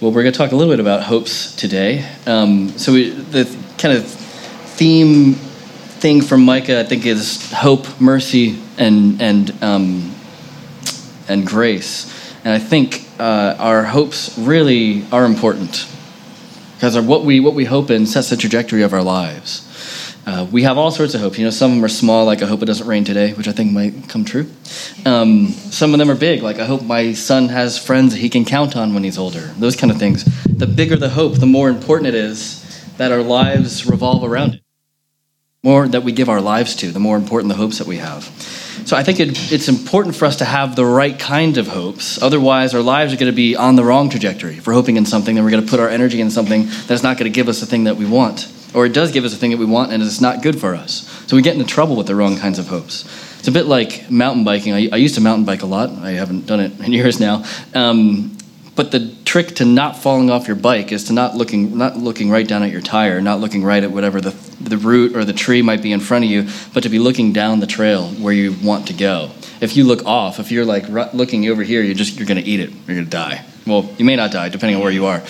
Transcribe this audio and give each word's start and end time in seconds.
Well, 0.00 0.12
we're 0.12 0.22
going 0.22 0.32
to 0.32 0.38
talk 0.38 0.52
a 0.52 0.56
little 0.56 0.72
bit 0.72 0.80
about 0.80 1.02
hopes 1.02 1.54
today. 1.54 2.08
Um, 2.24 2.70
so, 2.78 2.94
we, 2.94 3.10
the 3.10 3.44
kind 3.76 3.94
of 3.94 4.06
theme 4.06 5.34
thing 5.34 6.22
from 6.22 6.42
Micah, 6.42 6.80
I 6.80 6.84
think, 6.84 7.04
is 7.04 7.52
hope, 7.52 8.00
mercy, 8.00 8.58
and 8.78 9.20
and 9.20 9.62
um, 9.62 10.14
and 11.28 11.46
grace. 11.46 12.34
And 12.46 12.54
I 12.54 12.58
think 12.58 13.10
uh, 13.18 13.56
our 13.58 13.84
hopes 13.84 14.38
really 14.38 15.04
are 15.12 15.26
important 15.26 15.86
because 16.76 16.98
what 16.98 17.26
we 17.26 17.38
what 17.38 17.52
we 17.52 17.66
hope 17.66 17.90
in 17.90 18.06
sets 18.06 18.30
the 18.30 18.38
trajectory 18.38 18.82
of 18.82 18.94
our 18.94 19.02
lives. 19.02 19.69
Uh, 20.30 20.44
we 20.44 20.62
have 20.62 20.78
all 20.78 20.92
sorts 20.92 21.12
of 21.14 21.20
hopes. 21.20 21.38
You 21.38 21.44
know, 21.44 21.50
some 21.50 21.72
of 21.72 21.76
them 21.76 21.84
are 21.84 21.88
small, 21.88 22.24
like 22.24 22.40
I 22.40 22.46
hope 22.46 22.62
it 22.62 22.66
doesn't 22.66 22.86
rain 22.86 23.02
today, 23.02 23.32
which 23.32 23.48
I 23.48 23.52
think 23.52 23.72
might 23.72 24.08
come 24.08 24.24
true. 24.24 24.48
Um, 25.04 25.48
some 25.48 25.92
of 25.92 25.98
them 25.98 26.08
are 26.08 26.14
big, 26.14 26.40
like 26.40 26.60
I 26.60 26.66
hope 26.66 26.84
my 26.84 27.14
son 27.14 27.48
has 27.48 27.84
friends 27.84 28.14
he 28.14 28.28
can 28.28 28.44
count 28.44 28.76
on 28.76 28.94
when 28.94 29.02
he's 29.02 29.18
older. 29.18 29.40
Those 29.58 29.74
kind 29.74 29.90
of 29.90 29.98
things. 29.98 30.24
The 30.44 30.68
bigger 30.68 30.94
the 30.94 31.08
hope, 31.08 31.34
the 31.40 31.46
more 31.46 31.68
important 31.68 32.06
it 32.06 32.14
is 32.14 32.62
that 32.96 33.10
our 33.10 33.22
lives 33.22 33.86
revolve 33.86 34.22
around 34.22 34.54
it. 34.54 34.62
More 35.64 35.88
that 35.88 36.04
we 36.04 36.12
give 36.12 36.28
our 36.28 36.40
lives 36.40 36.76
to, 36.76 36.92
the 36.92 37.00
more 37.00 37.16
important 37.16 37.52
the 37.52 37.58
hopes 37.58 37.78
that 37.78 37.88
we 37.88 37.96
have. 37.96 38.22
So 38.86 38.96
I 38.96 39.02
think 39.02 39.18
it, 39.18 39.52
it's 39.52 39.68
important 39.68 40.14
for 40.14 40.26
us 40.26 40.36
to 40.36 40.44
have 40.44 40.76
the 40.76 40.86
right 40.86 41.18
kind 41.18 41.58
of 41.58 41.66
hopes. 41.66 42.22
Otherwise, 42.22 42.72
our 42.72 42.82
lives 42.82 43.12
are 43.12 43.16
going 43.16 43.32
to 43.32 43.36
be 43.36 43.56
on 43.56 43.74
the 43.74 43.84
wrong 43.84 44.08
trajectory. 44.08 44.58
If 44.58 44.68
we're 44.68 44.74
hoping 44.74 44.96
in 44.96 45.06
something, 45.06 45.34
then 45.34 45.42
we're 45.42 45.50
going 45.50 45.64
to 45.64 45.68
put 45.68 45.80
our 45.80 45.88
energy 45.88 46.20
in 46.20 46.30
something 46.30 46.68
that's 46.86 47.02
not 47.02 47.18
going 47.18 47.30
to 47.30 47.34
give 47.34 47.48
us 47.48 47.58
the 47.58 47.66
thing 47.66 47.82
that 47.84 47.96
we 47.96 48.06
want 48.06 48.46
or 48.74 48.86
it 48.86 48.92
does 48.92 49.12
give 49.12 49.24
us 49.24 49.32
a 49.32 49.36
thing 49.36 49.50
that 49.50 49.58
we 49.58 49.64
want 49.64 49.92
and 49.92 50.02
it's 50.02 50.20
not 50.20 50.42
good 50.42 50.60
for 50.60 50.74
us. 50.74 51.08
So 51.26 51.36
we 51.36 51.42
get 51.42 51.54
into 51.54 51.66
trouble 51.66 51.96
with 51.96 52.06
the 52.06 52.14
wrong 52.14 52.36
kinds 52.36 52.58
of 52.58 52.68
hopes. 52.68 53.04
It's 53.38 53.48
a 53.48 53.52
bit 53.52 53.66
like 53.66 54.10
mountain 54.10 54.44
biking. 54.44 54.72
I, 54.72 54.88
I 54.92 54.96
used 54.96 55.14
to 55.14 55.20
mountain 55.20 55.44
bike 55.44 55.62
a 55.62 55.66
lot. 55.66 55.90
I 55.90 56.10
haven't 56.10 56.46
done 56.46 56.60
it 56.60 56.78
in 56.80 56.92
years 56.92 57.20
now. 57.20 57.44
Um, 57.74 58.36
but 58.76 58.92
the 58.92 59.14
trick 59.24 59.56
to 59.56 59.64
not 59.64 59.96
falling 59.96 60.30
off 60.30 60.46
your 60.46 60.56
bike 60.56 60.92
is 60.92 61.04
to 61.04 61.12
not 61.12 61.36
looking 61.36 61.76
not 61.76 61.96
looking 61.96 62.30
right 62.30 62.46
down 62.46 62.62
at 62.62 62.70
your 62.70 62.80
tire, 62.80 63.20
not 63.20 63.40
looking 63.40 63.62
right 63.62 63.82
at 63.82 63.90
whatever 63.90 64.20
the 64.20 64.30
the 64.60 64.78
root 64.78 65.16
or 65.16 65.24
the 65.24 65.32
tree 65.32 65.62
might 65.62 65.82
be 65.82 65.92
in 65.92 66.00
front 66.00 66.24
of 66.24 66.30
you, 66.30 66.48
but 66.72 66.82
to 66.82 66.88
be 66.88 66.98
looking 66.98 67.32
down 67.32 67.60
the 67.60 67.66
trail 67.66 68.08
where 68.08 68.32
you 68.32 68.54
want 68.62 68.86
to 68.86 68.94
go. 68.94 69.30
If 69.60 69.76
you 69.76 69.84
look 69.84 70.06
off, 70.06 70.40
if 70.40 70.50
you're 70.50 70.64
like 70.64 70.88
looking 71.12 71.48
over 71.48 71.62
here, 71.62 71.82
you're 71.82 71.94
just 71.94 72.16
you're 72.16 72.26
to 72.26 72.40
eat 72.40 72.60
it. 72.60 72.70
You're 72.86 73.04
to 73.04 73.10
die. 73.10 73.44
Well, 73.66 73.88
you 73.98 74.04
may 74.04 74.16
not 74.16 74.32
die, 74.32 74.48
depending 74.48 74.76
on 74.76 74.82
where 74.82 74.90
you 74.90 75.06
are. 75.06 75.22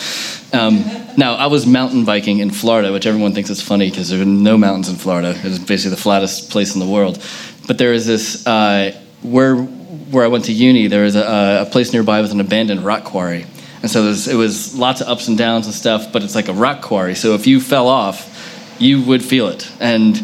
Um, 0.53 0.85
now, 1.17 1.35
I 1.35 1.47
was 1.47 1.67
mountain 1.67 2.05
biking 2.05 2.39
in 2.39 2.51
Florida, 2.51 2.93
which 2.93 3.07
everyone 3.07 3.35
thinks 3.35 3.51
is 3.51 3.61
funny 3.61 3.91
because 3.91 4.11
there 4.11 4.23
are 4.23 4.25
no 4.25 4.57
mountains 4.57 4.89
in 4.89 4.97
Florida. 4.97 5.35
It's 5.43 5.59
basically 5.59 5.97
the 5.97 6.03
flattest 6.03 6.51
place 6.51 6.75
in 6.75 6.81
the 6.81 6.87
world. 6.87 7.23
But 7.67 7.79
there 7.79 7.93
is 7.93 8.07
this, 8.07 8.47
uh, 8.47 8.99
where, 9.23 9.57
where 9.57 10.25
I 10.25 10.29
went 10.29 10.45
to 10.47 10.53
uni, 10.53 10.87
there 10.87 11.03
was 11.03 11.17
a, 11.17 11.67
a 11.67 11.71
place 11.71 11.93
nearby 11.93 12.21
with 12.21 12.31
an 12.33 12.41
abandoned 12.41 12.85
rock 12.85 13.05
quarry. 13.05 13.47
And 13.83 13.91
so 13.91 14.05
it 14.05 14.35
was 14.35 14.77
lots 14.77 15.01
of 15.01 15.09
ups 15.09 15.29
and 15.29 15.39
downs 15.39 15.67
and 15.67 15.75
stuff, 15.75 16.13
but 16.13 16.23
it's 16.23 16.35
like 16.35 16.49
a 16.49 16.53
rock 16.53 16.83
quarry. 16.83 17.15
So 17.15 17.35
if 17.35 17.47
you 17.47 17.61
fell 17.61 17.89
off, 17.89 18.77
you 18.79 19.03
would 19.03 19.25
feel 19.25 19.49
it. 19.49 19.71
And 19.81 20.17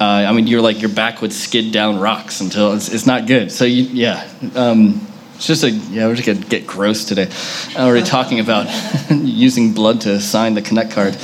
uh, 0.00 0.04
I 0.04 0.32
mean, 0.32 0.46
you're 0.46 0.62
like, 0.62 0.80
your 0.80 0.90
back 0.90 1.20
would 1.20 1.32
skid 1.32 1.72
down 1.72 2.00
rocks 2.00 2.40
until 2.40 2.72
it's, 2.72 2.88
it's 2.88 3.06
not 3.06 3.26
good. 3.26 3.52
So, 3.52 3.66
you, 3.66 3.82
yeah. 3.84 4.26
Um, 4.54 5.06
it's 5.40 5.46
just 5.46 5.64
a 5.64 5.70
yeah, 5.70 6.06
we're 6.06 6.16
just 6.16 6.26
gonna 6.26 6.46
get 6.46 6.66
gross 6.66 7.06
today. 7.06 7.30
Already 7.74 8.04
talking 8.04 8.40
about 8.40 8.66
using 9.10 9.72
blood 9.72 10.02
to 10.02 10.20
sign 10.20 10.52
the 10.52 10.60
Connect 10.60 10.90
card. 10.90 11.16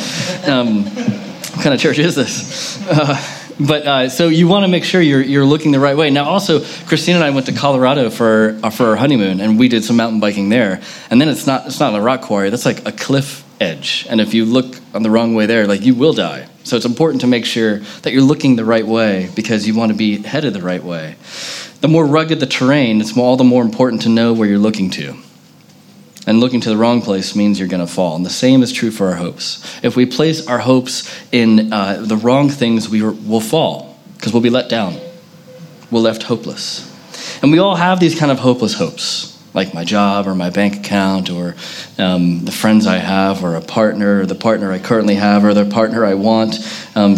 Um, 0.47 0.85
what 0.87 1.63
kind 1.63 1.75
of 1.75 1.81
church 1.81 1.99
is 1.99 2.15
this? 2.15 2.83
Uh, 2.89 3.23
but 3.61 3.87
uh, 3.87 4.09
so 4.09 4.29
you 4.29 4.49
want 4.49 4.65
to 4.65 4.69
make 4.69 4.85
sure 4.85 5.03
you're 5.03 5.21
you're 5.21 5.45
looking 5.45 5.71
the 5.71 5.81
right 5.81 5.97
way. 5.97 6.09
Now, 6.09 6.25
also, 6.25 6.61
Christine 6.87 7.17
and 7.17 7.25
I 7.25 7.31
went 7.31 7.45
to 7.45 7.53
Colorado 7.53 8.09
for 8.09 8.59
uh, 8.63 8.71
for 8.71 8.87
our 8.87 8.97
honeymoon, 8.97 9.41
and 9.41 9.59
we 9.59 9.69
did 9.69 9.85
some 9.85 9.97
mountain 9.97 10.19
biking 10.19 10.49
there. 10.49 10.81
And 11.11 11.21
then 11.21 11.29
it's 11.29 11.47
not 11.47 11.67
it's 11.67 11.81
not 11.81 11.95
a 11.95 12.01
rock 12.01 12.23
quarry; 12.23 12.49
that's 12.49 12.65
like 12.65 12.87
a 12.87 12.93
cliff 12.93 13.46
edge. 13.61 14.07
And 14.09 14.21
if 14.21 14.35
you 14.35 14.45
look 14.45 14.81
on 14.95 15.03
the 15.03 15.11
wrong 15.11 15.35
way 15.35 15.47
there, 15.47 15.67
like 15.67 15.83
you 15.83 15.95
will 15.95 16.13
die. 16.13 16.49
So 16.65 16.77
it's 16.77 16.85
important 16.85 17.21
to 17.21 17.27
make 17.27 17.45
sure 17.45 17.79
that 18.03 18.13
you're 18.13 18.23
looking 18.23 18.57
the 18.57 18.65
right 18.65 18.87
way 18.87 19.31
because 19.35 19.67
you 19.67 19.75
want 19.75 19.93
to 19.93 19.99
be 19.99 20.23
headed 20.23 20.53
the 20.53 20.63
right 20.63 20.83
way. 20.83 21.17
The 21.81 21.89
more 21.89 22.05
rugged 22.05 22.41
the 22.41 22.47
terrain, 22.47 23.01
it's 23.01 23.17
all 23.17 23.37
the 23.37 23.45
more 23.45 23.63
important 23.63 24.03
to 24.03 24.09
know 24.09 24.33
where 24.33 24.49
you're 24.49 24.59
looking 24.59 24.91
to. 24.91 25.17
And 26.27 26.41
looking 26.41 26.61
to 26.63 26.69
the 26.69 26.77
wrong 26.77 27.03
place 27.03 27.37
means 27.37 27.59
you're 27.61 27.69
going 27.69 27.87
to 27.87 27.93
fall. 27.93 28.17
And 28.17 28.27
the 28.27 28.31
same 28.31 28.63
is 28.63 28.73
true 28.73 28.91
for 28.91 29.09
our 29.09 29.15
hopes. 29.15 29.63
If 29.85 29.95
we 29.95 30.07
place 30.07 30.47
our 30.49 30.59
hopes 30.59 31.15
in 31.31 31.73
uh, 31.73 32.01
the 32.01 32.17
wrong 32.17 32.49
things, 32.49 32.89
we 32.89 33.03
will 33.03 33.41
fall 33.41 33.97
because 34.17 34.33
we'll 34.33 34.43
be 34.43 34.51
let 34.51 34.69
down. 34.69 34.99
We're 35.91 36.01
left 36.01 36.25
hopeless. 36.25 36.93
And 37.43 37.53
we 37.53 37.59
all 37.59 37.77
have 37.77 38.01
these 38.01 38.19
kind 38.19 38.33
of 38.33 38.41
hopeless 38.41 38.75
hopes 38.75 39.36
like 39.57 39.73
my 39.73 39.85
job 39.85 40.29
or 40.29 40.35
my 40.35 40.51
bank 40.51 40.77
account 40.77 41.31
or 41.31 41.57
um, 41.99 42.45
the 42.45 42.53
friends 42.53 42.87
I 42.87 42.99
have 42.99 43.43
or 43.43 43.57
a 43.57 43.61
partner 43.63 44.21
or 44.21 44.27
the 44.27 44.35
partner 44.35 44.71
I 44.71 44.79
currently 44.79 45.15
have 45.15 45.45
or 45.45 45.55
the 45.55 45.65
partner 45.65 46.05
I 46.05 46.15
want. 46.15 46.59
Um, 46.95 47.17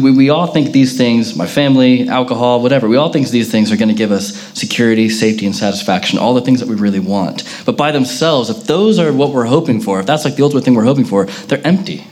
we, 0.00 0.12
we 0.12 0.30
all 0.30 0.46
think 0.46 0.70
these 0.70 0.96
things, 0.96 1.36
my 1.36 1.46
family, 1.46 2.08
alcohol, 2.08 2.62
whatever, 2.62 2.88
we 2.88 2.96
all 2.96 3.12
think 3.12 3.28
these 3.28 3.50
things 3.50 3.72
are 3.72 3.76
going 3.76 3.88
to 3.88 3.94
give 3.94 4.12
us 4.12 4.34
security, 4.54 5.08
safety, 5.08 5.44
and 5.44 5.54
satisfaction, 5.54 6.18
all 6.20 6.34
the 6.34 6.40
things 6.40 6.60
that 6.60 6.68
we 6.68 6.76
really 6.76 7.00
want. 7.00 7.42
But 7.66 7.76
by 7.76 7.90
themselves, 7.90 8.48
if 8.48 8.64
those 8.64 9.00
are 9.00 9.12
what 9.12 9.32
we're 9.32 9.46
hoping 9.46 9.80
for, 9.80 9.98
if 9.98 10.06
that's 10.06 10.24
like 10.24 10.36
the 10.36 10.44
ultimate 10.44 10.64
thing 10.64 10.74
we're 10.74 10.84
hoping 10.84 11.04
for, 11.04 11.26
they're 11.26 11.66
empty. 11.66 12.06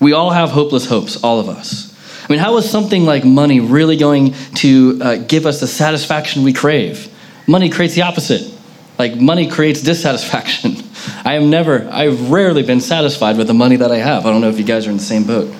We 0.00 0.12
all 0.12 0.30
have 0.30 0.50
hopeless 0.50 0.86
hopes, 0.86 1.16
all 1.24 1.40
of 1.40 1.48
us. 1.48 1.94
I 2.28 2.32
mean, 2.32 2.40
how 2.40 2.56
is 2.58 2.68
something 2.68 3.04
like 3.04 3.24
money 3.24 3.60
really 3.60 3.96
going 3.96 4.34
to 4.56 4.98
uh, 5.02 5.16
give 5.16 5.46
us 5.46 5.60
the 5.60 5.66
satisfaction 5.66 6.42
we 6.42 6.52
crave? 6.52 7.13
Money 7.46 7.68
creates 7.68 7.94
the 7.94 8.02
opposite. 8.02 8.52
Like 8.98 9.16
money 9.16 9.48
creates 9.48 9.82
dissatisfaction. 9.82 10.76
I 11.24 11.34
am 11.34 11.50
never, 11.50 11.88
I've 11.90 12.30
rarely 12.30 12.62
been 12.62 12.80
satisfied 12.80 13.36
with 13.36 13.46
the 13.46 13.54
money 13.54 13.76
that 13.76 13.90
I 13.90 13.98
have. 13.98 14.24
I 14.24 14.30
don't 14.30 14.40
know 14.40 14.48
if 14.48 14.58
you 14.58 14.64
guys 14.64 14.86
are 14.86 14.90
in 14.90 14.96
the 14.96 15.02
same 15.02 15.24
boat. 15.24 15.54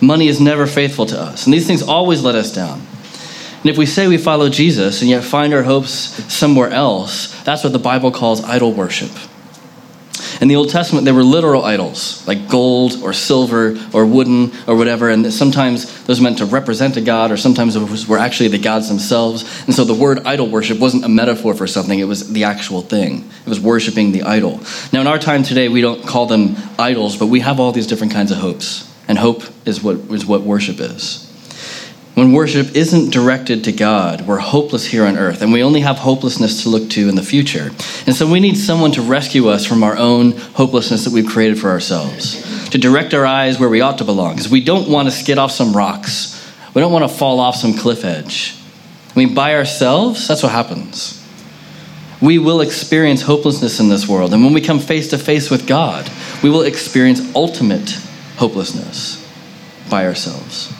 Money 0.00 0.28
is 0.28 0.40
never 0.40 0.66
faithful 0.66 1.06
to 1.06 1.20
us, 1.20 1.46
and 1.46 1.52
these 1.52 1.66
things 1.66 1.82
always 1.82 2.22
let 2.22 2.36
us 2.36 2.52
down. 2.52 2.80
And 3.62 3.66
if 3.66 3.76
we 3.76 3.86
say 3.86 4.06
we 4.06 4.18
follow 4.18 4.48
Jesus 4.48 5.00
and 5.00 5.10
yet 5.10 5.24
find 5.24 5.52
our 5.52 5.64
hopes 5.64 5.92
somewhere 6.32 6.70
else, 6.70 7.34
that's 7.42 7.64
what 7.64 7.72
the 7.72 7.78
Bible 7.80 8.12
calls 8.12 8.44
idol 8.44 8.72
worship. 8.72 9.10
In 10.40 10.46
the 10.46 10.54
Old 10.54 10.70
Testament, 10.70 11.04
they 11.04 11.10
were 11.10 11.24
literal 11.24 11.64
idols, 11.64 12.24
like 12.28 12.48
gold 12.48 13.02
or 13.02 13.12
silver 13.12 13.76
or 13.92 14.06
wooden 14.06 14.52
or 14.68 14.76
whatever, 14.76 15.10
and 15.10 15.32
sometimes 15.32 16.04
those 16.04 16.20
meant 16.20 16.38
to 16.38 16.44
represent 16.44 16.96
a 16.96 17.00
god, 17.00 17.32
or 17.32 17.36
sometimes 17.36 17.74
it 17.74 18.08
were 18.08 18.18
actually 18.18 18.48
the 18.48 18.58
gods 18.58 18.88
themselves. 18.88 19.42
And 19.66 19.74
so 19.74 19.84
the 19.84 19.94
word 19.94 20.20
idol 20.26 20.48
worship 20.48 20.78
wasn't 20.78 21.04
a 21.04 21.08
metaphor 21.08 21.54
for 21.54 21.66
something, 21.66 21.98
it 21.98 22.04
was 22.04 22.32
the 22.32 22.44
actual 22.44 22.82
thing. 22.82 23.28
It 23.44 23.48
was 23.48 23.58
worshiping 23.58 24.12
the 24.12 24.22
idol. 24.22 24.60
Now, 24.92 25.00
in 25.00 25.08
our 25.08 25.18
time 25.18 25.42
today, 25.42 25.68
we 25.68 25.80
don't 25.80 26.06
call 26.06 26.26
them 26.26 26.56
idols, 26.78 27.16
but 27.16 27.26
we 27.26 27.40
have 27.40 27.58
all 27.58 27.72
these 27.72 27.88
different 27.88 28.12
kinds 28.12 28.30
of 28.30 28.38
hopes. 28.38 28.88
And 29.08 29.18
hope 29.18 29.42
is 29.64 29.82
what, 29.82 29.96
is 30.10 30.24
what 30.24 30.42
worship 30.42 30.78
is. 30.80 31.27
When 32.18 32.32
worship 32.32 32.74
isn't 32.74 33.10
directed 33.10 33.62
to 33.62 33.72
God, 33.72 34.22
we're 34.22 34.38
hopeless 34.38 34.84
here 34.84 35.04
on 35.04 35.16
earth, 35.16 35.40
and 35.40 35.52
we 35.52 35.62
only 35.62 35.82
have 35.82 35.98
hopelessness 35.98 36.64
to 36.64 36.68
look 36.68 36.90
to 36.90 37.08
in 37.08 37.14
the 37.14 37.22
future. 37.22 37.70
And 38.08 38.16
so 38.16 38.28
we 38.28 38.40
need 38.40 38.56
someone 38.56 38.90
to 38.92 39.02
rescue 39.02 39.46
us 39.46 39.64
from 39.64 39.84
our 39.84 39.96
own 39.96 40.32
hopelessness 40.32 41.04
that 41.04 41.12
we've 41.12 41.28
created 41.28 41.60
for 41.60 41.70
ourselves, 41.70 42.70
to 42.70 42.78
direct 42.78 43.14
our 43.14 43.24
eyes 43.24 43.60
where 43.60 43.68
we 43.68 43.82
ought 43.82 43.98
to 43.98 44.04
belong, 44.04 44.34
because 44.34 44.50
we 44.50 44.64
don't 44.64 44.90
want 44.90 45.06
to 45.06 45.12
skid 45.12 45.38
off 45.38 45.52
some 45.52 45.72
rocks. 45.76 46.52
We 46.74 46.80
don't 46.80 46.90
want 46.90 47.08
to 47.08 47.16
fall 47.16 47.38
off 47.38 47.54
some 47.54 47.72
cliff 47.72 48.04
edge. 48.04 48.56
I 49.14 49.16
mean, 49.16 49.32
by 49.32 49.54
ourselves, 49.54 50.26
that's 50.26 50.42
what 50.42 50.50
happens. 50.50 51.24
We 52.20 52.40
will 52.40 52.62
experience 52.62 53.22
hopelessness 53.22 53.78
in 53.78 53.90
this 53.90 54.08
world, 54.08 54.34
and 54.34 54.42
when 54.42 54.54
we 54.54 54.60
come 54.60 54.80
face 54.80 55.10
to 55.10 55.18
face 55.18 55.52
with 55.52 55.68
God, 55.68 56.10
we 56.42 56.50
will 56.50 56.62
experience 56.62 57.32
ultimate 57.36 57.90
hopelessness 58.38 59.24
by 59.88 60.04
ourselves. 60.04 60.74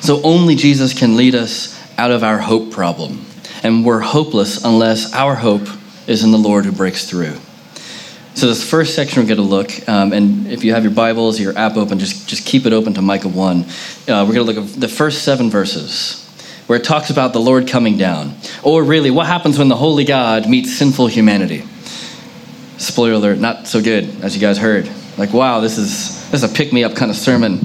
So 0.00 0.20
only 0.22 0.54
Jesus 0.54 0.92
can 0.92 1.16
lead 1.16 1.34
us 1.34 1.76
out 1.98 2.10
of 2.10 2.22
our 2.22 2.38
hope 2.38 2.70
problem. 2.72 3.24
And 3.62 3.84
we're 3.84 4.00
hopeless 4.00 4.64
unless 4.64 5.12
our 5.14 5.34
hope 5.34 5.66
is 6.06 6.22
in 6.22 6.30
the 6.30 6.38
Lord 6.38 6.64
who 6.64 6.72
breaks 6.72 7.08
through. 7.08 7.36
So 8.34 8.48
this 8.48 8.68
first 8.68 8.94
section 8.94 9.22
we're 9.22 9.28
going 9.28 9.38
to 9.38 9.42
look, 9.42 9.88
um, 9.88 10.12
and 10.12 10.46
if 10.48 10.62
you 10.62 10.74
have 10.74 10.84
your 10.84 10.92
Bibles, 10.92 11.40
your 11.40 11.56
app 11.56 11.76
open, 11.76 11.98
just, 11.98 12.28
just 12.28 12.46
keep 12.46 12.66
it 12.66 12.74
open 12.74 12.92
to 12.94 13.02
Micah 13.02 13.28
1. 13.28 13.60
Uh, 13.60 13.64
we're 14.06 14.34
going 14.34 14.34
to 14.34 14.42
look 14.42 14.58
at 14.58 14.78
the 14.78 14.88
first 14.88 15.22
seven 15.24 15.48
verses 15.48 16.22
where 16.66 16.78
it 16.78 16.84
talks 16.84 17.08
about 17.08 17.32
the 17.32 17.40
Lord 17.40 17.66
coming 17.66 17.96
down. 17.96 18.34
Or 18.62 18.84
really, 18.84 19.10
what 19.10 19.26
happens 19.26 19.58
when 19.58 19.68
the 19.68 19.76
holy 19.76 20.04
God 20.04 20.48
meets 20.48 20.76
sinful 20.76 21.06
humanity? 21.06 21.64
Spoiler 22.76 23.12
alert, 23.12 23.38
not 23.38 23.66
so 23.66 23.80
good, 23.80 24.04
as 24.22 24.34
you 24.34 24.40
guys 24.40 24.58
heard. 24.58 24.90
Like, 25.16 25.32
wow, 25.32 25.60
this 25.60 25.78
is, 25.78 26.30
this 26.30 26.42
is 26.42 26.50
a 26.50 26.54
pick-me-up 26.54 26.94
kind 26.94 27.10
of 27.10 27.16
sermon. 27.16 27.60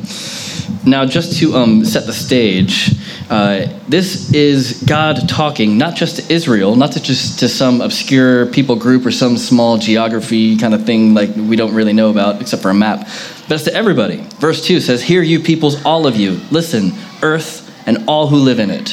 Now, 0.85 1.05
just 1.05 1.37
to 1.39 1.55
um, 1.55 1.85
set 1.85 2.07
the 2.07 2.13
stage, 2.13 2.91
uh, 3.29 3.67
this 3.87 4.33
is 4.33 4.81
God 4.83 5.29
talking 5.29 5.77
not 5.77 5.95
just 5.95 6.17
to 6.17 6.33
Israel, 6.33 6.75
not 6.75 6.93
to 6.93 7.01
just 7.01 7.39
to 7.39 7.49
some 7.49 7.81
obscure 7.81 8.47
people 8.47 8.75
group 8.75 9.05
or 9.05 9.11
some 9.11 9.37
small 9.37 9.77
geography 9.77 10.57
kind 10.57 10.73
of 10.73 10.85
thing 10.85 11.13
like 11.13 11.35
we 11.35 11.55
don't 11.55 11.75
really 11.75 11.93
know 11.93 12.09
about 12.09 12.41
except 12.41 12.63
for 12.63 12.71
a 12.71 12.73
map, 12.73 13.07
but 13.47 13.51
it's 13.51 13.65
to 13.65 13.73
everybody. 13.73 14.17
Verse 14.39 14.65
2 14.65 14.79
says, 14.79 15.03
Hear 15.03 15.21
you 15.21 15.39
peoples, 15.39 15.85
all 15.85 16.07
of 16.07 16.15
you, 16.15 16.39
listen, 16.49 16.93
earth 17.21 17.69
and 17.85 18.03
all 18.07 18.27
who 18.27 18.37
live 18.37 18.59
in 18.59 18.71
it. 18.71 18.89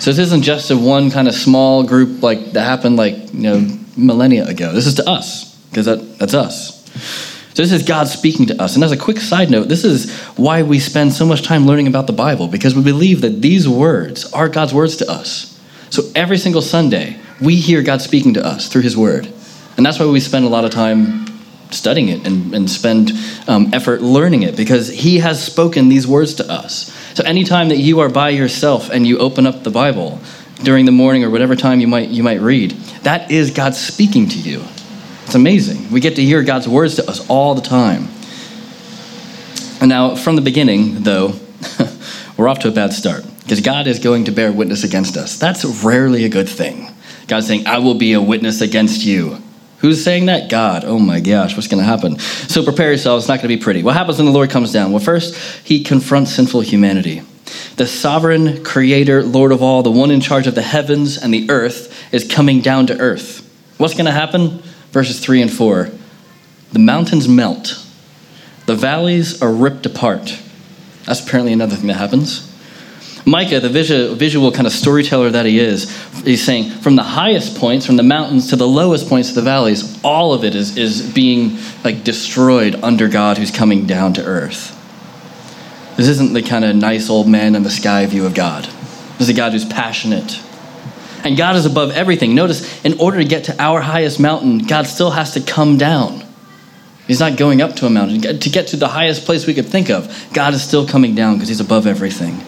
So 0.00 0.10
this 0.10 0.18
isn't 0.18 0.42
just 0.42 0.70
a 0.70 0.76
one 0.76 1.10
kind 1.10 1.26
of 1.26 1.34
small 1.34 1.84
group 1.84 2.22
like 2.22 2.52
that 2.52 2.64
happened 2.64 2.96
like, 2.96 3.32
you 3.32 3.40
know, 3.40 3.78
millennia 3.96 4.46
ago. 4.46 4.72
This 4.72 4.86
is 4.86 4.94
to 4.94 5.08
us. 5.08 5.56
because 5.70 5.86
that, 5.86 6.18
that's 6.18 6.34
us. 6.34 7.37
So 7.58 7.64
this 7.64 7.72
is 7.72 7.82
God 7.82 8.06
speaking 8.06 8.46
to 8.46 8.62
us. 8.62 8.76
And 8.76 8.84
as 8.84 8.92
a 8.92 8.96
quick 8.96 9.18
side 9.18 9.50
note, 9.50 9.66
this 9.66 9.82
is 9.82 10.14
why 10.36 10.62
we 10.62 10.78
spend 10.78 11.12
so 11.12 11.26
much 11.26 11.42
time 11.42 11.66
learning 11.66 11.88
about 11.88 12.06
the 12.06 12.12
Bible, 12.12 12.46
because 12.46 12.76
we 12.76 12.84
believe 12.84 13.22
that 13.22 13.42
these 13.42 13.68
words 13.68 14.32
are 14.32 14.48
God's 14.48 14.72
words 14.72 14.98
to 14.98 15.10
us. 15.10 15.58
So 15.90 16.04
every 16.14 16.38
single 16.38 16.62
Sunday, 16.62 17.18
we 17.40 17.56
hear 17.56 17.82
God 17.82 18.00
speaking 18.00 18.34
to 18.34 18.46
us 18.46 18.68
through 18.68 18.82
his 18.82 18.96
word. 18.96 19.26
And 19.76 19.84
that's 19.84 19.98
why 19.98 20.06
we 20.06 20.20
spend 20.20 20.44
a 20.44 20.48
lot 20.48 20.64
of 20.66 20.70
time 20.70 21.26
studying 21.72 22.10
it 22.10 22.24
and, 22.28 22.54
and 22.54 22.70
spend 22.70 23.10
um, 23.48 23.74
effort 23.74 24.02
learning 24.02 24.44
it, 24.44 24.56
because 24.56 24.88
he 24.88 25.18
has 25.18 25.42
spoken 25.42 25.88
these 25.88 26.06
words 26.06 26.34
to 26.34 26.48
us. 26.48 26.92
So 27.14 27.24
anytime 27.24 27.70
that 27.70 27.78
you 27.78 27.98
are 27.98 28.08
by 28.08 28.28
yourself 28.28 28.88
and 28.88 29.04
you 29.04 29.18
open 29.18 29.48
up 29.48 29.64
the 29.64 29.70
Bible 29.70 30.20
during 30.62 30.84
the 30.84 30.92
morning 30.92 31.24
or 31.24 31.30
whatever 31.30 31.56
time 31.56 31.80
you 31.80 31.88
might, 31.88 32.08
you 32.08 32.22
might 32.22 32.40
read, 32.40 32.70
that 33.02 33.32
is 33.32 33.50
God 33.50 33.74
speaking 33.74 34.28
to 34.28 34.38
you. 34.38 34.62
It's 35.28 35.34
amazing. 35.34 35.90
We 35.90 36.00
get 36.00 36.16
to 36.16 36.24
hear 36.24 36.42
God's 36.42 36.66
words 36.66 36.94
to 36.94 37.06
us 37.06 37.28
all 37.28 37.54
the 37.54 37.60
time. 37.60 38.08
And 39.78 39.90
now, 39.90 40.16
from 40.16 40.36
the 40.36 40.40
beginning, 40.40 41.02
though, 41.02 41.34
we're 42.38 42.48
off 42.48 42.60
to 42.60 42.68
a 42.68 42.70
bad 42.70 42.94
start 42.94 43.26
because 43.42 43.60
God 43.60 43.86
is 43.86 43.98
going 43.98 44.24
to 44.24 44.32
bear 44.32 44.50
witness 44.50 44.84
against 44.84 45.18
us. 45.18 45.38
That's 45.38 45.66
rarely 45.84 46.24
a 46.24 46.30
good 46.30 46.48
thing. 46.48 46.94
God's 47.26 47.46
saying, 47.46 47.66
I 47.66 47.76
will 47.76 47.96
be 47.96 48.14
a 48.14 48.22
witness 48.22 48.62
against 48.62 49.04
you. 49.04 49.36
Who's 49.80 50.02
saying 50.02 50.24
that? 50.26 50.48
God. 50.48 50.86
Oh 50.86 50.98
my 50.98 51.20
gosh, 51.20 51.54
what's 51.54 51.68
going 51.68 51.82
to 51.82 51.86
happen? 51.86 52.18
So 52.18 52.64
prepare 52.64 52.88
yourselves. 52.88 53.24
It's 53.24 53.28
not 53.28 53.42
going 53.42 53.50
to 53.50 53.56
be 53.58 53.62
pretty. 53.62 53.82
What 53.82 53.96
happens 53.96 54.16
when 54.16 54.24
the 54.24 54.32
Lord 54.32 54.48
comes 54.48 54.72
down? 54.72 54.92
Well, 54.92 54.98
first, 54.98 55.36
he 55.62 55.84
confronts 55.84 56.32
sinful 56.32 56.62
humanity. 56.62 57.20
The 57.76 57.86
sovereign 57.86 58.64
creator, 58.64 59.22
Lord 59.22 59.52
of 59.52 59.62
all, 59.62 59.82
the 59.82 59.90
one 59.92 60.10
in 60.10 60.22
charge 60.22 60.46
of 60.46 60.54
the 60.54 60.62
heavens 60.62 61.18
and 61.18 61.34
the 61.34 61.50
earth, 61.50 62.14
is 62.14 62.26
coming 62.26 62.62
down 62.62 62.86
to 62.86 62.98
earth. 62.98 63.44
What's 63.76 63.92
going 63.92 64.06
to 64.06 64.12
happen? 64.12 64.62
Verses 64.90 65.20
3 65.20 65.42
and 65.42 65.52
4. 65.52 65.90
The 66.72 66.78
mountains 66.78 67.28
melt, 67.28 67.84
the 68.66 68.74
valleys 68.74 69.40
are 69.40 69.52
ripped 69.52 69.86
apart. 69.86 70.40
That's 71.06 71.24
apparently 71.24 71.54
another 71.54 71.76
thing 71.76 71.86
that 71.86 71.94
happens. 71.94 72.44
Micah, 73.24 73.60
the 73.60 73.68
visual, 73.68 74.14
visual 74.14 74.52
kind 74.52 74.66
of 74.66 74.72
storyteller 74.72 75.30
that 75.30 75.44
he 75.44 75.58
is, 75.58 75.94
he's 76.22 76.44
saying 76.44 76.70
from 76.70 76.96
the 76.96 77.02
highest 77.02 77.58
points, 77.58 77.84
from 77.84 77.96
the 77.96 78.02
mountains 78.02 78.48
to 78.48 78.56
the 78.56 78.66
lowest 78.66 79.08
points 79.08 79.28
of 79.30 79.34
the 79.34 79.42
valleys, 79.42 80.02
all 80.02 80.32
of 80.32 80.44
it 80.44 80.54
is, 80.54 80.76
is 80.76 81.12
being 81.12 81.58
like 81.84 82.04
destroyed 82.04 82.74
under 82.82 83.08
God 83.08 83.38
who's 83.38 83.50
coming 83.50 83.86
down 83.86 84.14
to 84.14 84.24
earth. 84.24 84.74
This 85.96 86.08
isn't 86.08 86.32
the 86.32 86.42
kind 86.42 86.64
of 86.64 86.76
nice 86.76 87.10
old 87.10 87.28
man 87.28 87.54
in 87.54 87.64
the 87.64 87.70
sky 87.70 88.06
view 88.06 88.24
of 88.24 88.34
God. 88.34 88.64
This 88.64 89.22
is 89.22 89.28
a 89.30 89.34
God 89.34 89.52
who's 89.52 89.64
passionate, 89.64 90.40
and 91.24 91.36
God 91.36 91.56
is 91.56 91.66
above 91.66 91.90
everything. 91.90 92.34
Notice, 92.34 92.84
in 92.84 92.98
order 93.00 93.18
to 93.18 93.24
get 93.24 93.44
to 93.44 93.62
our 93.62 93.80
highest 93.80 94.20
mountain, 94.20 94.58
God 94.58 94.86
still 94.86 95.10
has 95.10 95.34
to 95.34 95.40
come 95.40 95.76
down. 95.76 96.24
He's 97.06 97.20
not 97.20 97.38
going 97.38 97.62
up 97.62 97.76
to 97.76 97.86
a 97.86 97.90
mountain. 97.90 98.38
To 98.38 98.50
get 98.50 98.68
to 98.68 98.76
the 98.76 98.88
highest 98.88 99.24
place 99.24 99.46
we 99.46 99.54
could 99.54 99.66
think 99.66 99.88
of, 99.88 100.28
God 100.34 100.52
is 100.54 100.62
still 100.62 100.86
coming 100.86 101.14
down 101.14 101.34
because 101.34 101.48
He's 101.48 101.60
above 101.60 101.86
everything. 101.86 102.38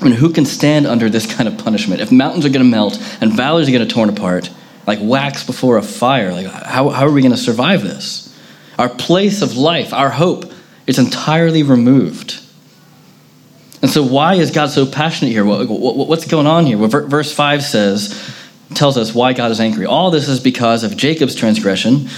I 0.00 0.04
mean, 0.04 0.14
who 0.14 0.32
can 0.32 0.46
stand 0.46 0.86
under 0.86 1.08
this 1.08 1.32
kind 1.32 1.48
of 1.48 1.58
punishment? 1.58 2.00
If 2.00 2.10
mountains 2.10 2.44
are 2.44 2.48
going 2.48 2.64
to 2.64 2.70
melt 2.70 2.98
and 3.20 3.32
valleys 3.32 3.68
are 3.68 3.72
going 3.72 3.86
to 3.86 3.94
torn 3.94 4.08
apart, 4.08 4.50
like 4.86 4.98
wax 5.02 5.44
before 5.44 5.76
a 5.76 5.82
fire, 5.82 6.32
like 6.32 6.46
how, 6.46 6.88
how 6.88 7.06
are 7.06 7.12
we 7.12 7.20
going 7.20 7.32
to 7.32 7.38
survive 7.38 7.82
this? 7.82 8.26
Our 8.78 8.88
place 8.88 9.42
of 9.42 9.56
life, 9.56 9.92
our 9.92 10.10
hope, 10.10 10.50
is 10.86 10.98
entirely 10.98 11.62
removed. 11.62 12.40
And 13.82 13.90
so, 13.90 14.02
why 14.02 14.34
is 14.34 14.50
God 14.50 14.70
so 14.70 14.84
passionate 14.84 15.30
here? 15.30 15.44
What's 15.44 16.26
going 16.26 16.46
on 16.46 16.66
here? 16.66 16.76
Well, 16.76 16.88
verse 16.88 17.32
5 17.32 17.62
says, 17.62 18.34
tells 18.74 18.96
us 18.96 19.14
why 19.14 19.32
God 19.32 19.50
is 19.50 19.60
angry. 19.60 19.86
All 19.86 20.10
this 20.10 20.28
is 20.28 20.40
because 20.40 20.84
of 20.84 20.96
Jacob's 20.96 21.34
transgression 21.34 22.08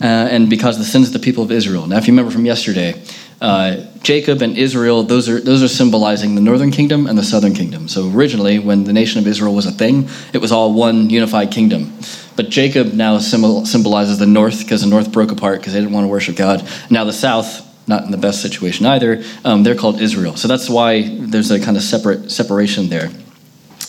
uh, 0.00 0.04
and 0.04 0.48
because 0.48 0.76
of 0.76 0.80
the 0.84 0.90
sins 0.90 1.08
of 1.08 1.12
the 1.12 1.18
people 1.18 1.42
of 1.42 1.50
Israel. 1.50 1.86
Now, 1.86 1.96
if 1.96 2.06
you 2.06 2.12
remember 2.12 2.30
from 2.30 2.44
yesterday, 2.44 3.02
uh, 3.40 3.86
Jacob 4.02 4.42
and 4.42 4.56
Israel, 4.58 5.02
those 5.02 5.28
are, 5.28 5.40
those 5.40 5.62
are 5.62 5.68
symbolizing 5.68 6.34
the 6.34 6.40
northern 6.42 6.70
kingdom 6.70 7.06
and 7.06 7.18
the 7.18 7.22
southern 7.22 7.54
kingdom. 7.54 7.88
So, 7.88 8.10
originally, 8.10 8.58
when 8.58 8.84
the 8.84 8.92
nation 8.92 9.18
of 9.18 9.26
Israel 9.26 9.54
was 9.54 9.64
a 9.66 9.72
thing, 9.72 10.08
it 10.34 10.38
was 10.38 10.52
all 10.52 10.74
one 10.74 11.08
unified 11.08 11.50
kingdom. 11.50 11.98
But 12.36 12.50
Jacob 12.50 12.92
now 12.92 13.18
symbol, 13.18 13.64
symbolizes 13.64 14.18
the 14.18 14.26
north 14.26 14.60
because 14.60 14.82
the 14.82 14.86
north 14.86 15.12
broke 15.12 15.32
apart 15.32 15.60
because 15.60 15.72
they 15.72 15.80
didn't 15.80 15.92
want 15.92 16.04
to 16.04 16.08
worship 16.08 16.36
God. 16.36 16.68
Now, 16.90 17.04
the 17.04 17.12
south 17.12 17.66
not 17.90 18.04
in 18.04 18.10
the 18.10 18.16
best 18.16 18.40
situation 18.40 18.86
either. 18.86 19.22
Um, 19.44 19.62
they're 19.62 19.74
called 19.74 20.00
Israel. 20.00 20.36
So 20.36 20.48
that's 20.48 20.70
why 20.70 21.02
there's 21.18 21.50
a 21.50 21.60
kind 21.60 21.76
of 21.76 21.82
separate 21.82 22.30
separation 22.30 22.88
there. 22.88 23.10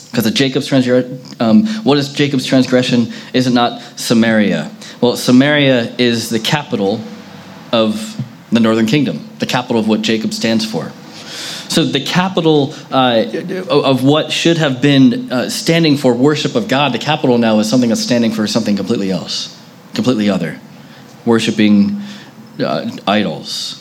Because 0.09 0.25
of 0.25 0.33
Jacob's 0.33 0.67
transgression, 0.67 1.21
um, 1.39 1.65
what 1.85 1.97
is 1.97 2.11
Jacob's 2.11 2.45
transgression? 2.45 3.13
Is 3.31 3.47
it 3.47 3.53
not 3.53 3.81
Samaria? 3.97 4.69
Well, 4.99 5.15
Samaria 5.15 5.95
is 5.97 6.29
the 6.29 6.39
capital 6.39 6.99
of 7.71 8.21
the 8.51 8.59
northern 8.59 8.87
kingdom, 8.87 9.29
the 9.39 9.45
capital 9.45 9.79
of 9.79 9.87
what 9.87 10.01
Jacob 10.01 10.33
stands 10.33 10.69
for. 10.69 10.91
So 11.69 11.85
the 11.85 12.03
capital 12.03 12.73
uh, 12.91 13.23
of 13.69 14.03
what 14.03 14.33
should 14.33 14.57
have 14.57 14.81
been 14.81 15.31
uh, 15.31 15.49
standing 15.49 15.95
for 15.95 16.13
worship 16.13 16.55
of 16.55 16.67
God, 16.67 16.91
the 16.91 16.99
capital 16.99 17.37
now 17.37 17.59
is 17.59 17.69
something 17.69 17.87
that's 17.87 18.01
standing 18.01 18.31
for 18.31 18.45
something 18.45 18.75
completely 18.75 19.09
else, 19.09 19.57
completely 19.93 20.29
other, 20.29 20.59
worshiping 21.25 22.01
uh, 22.59 22.91
idols. 23.07 23.80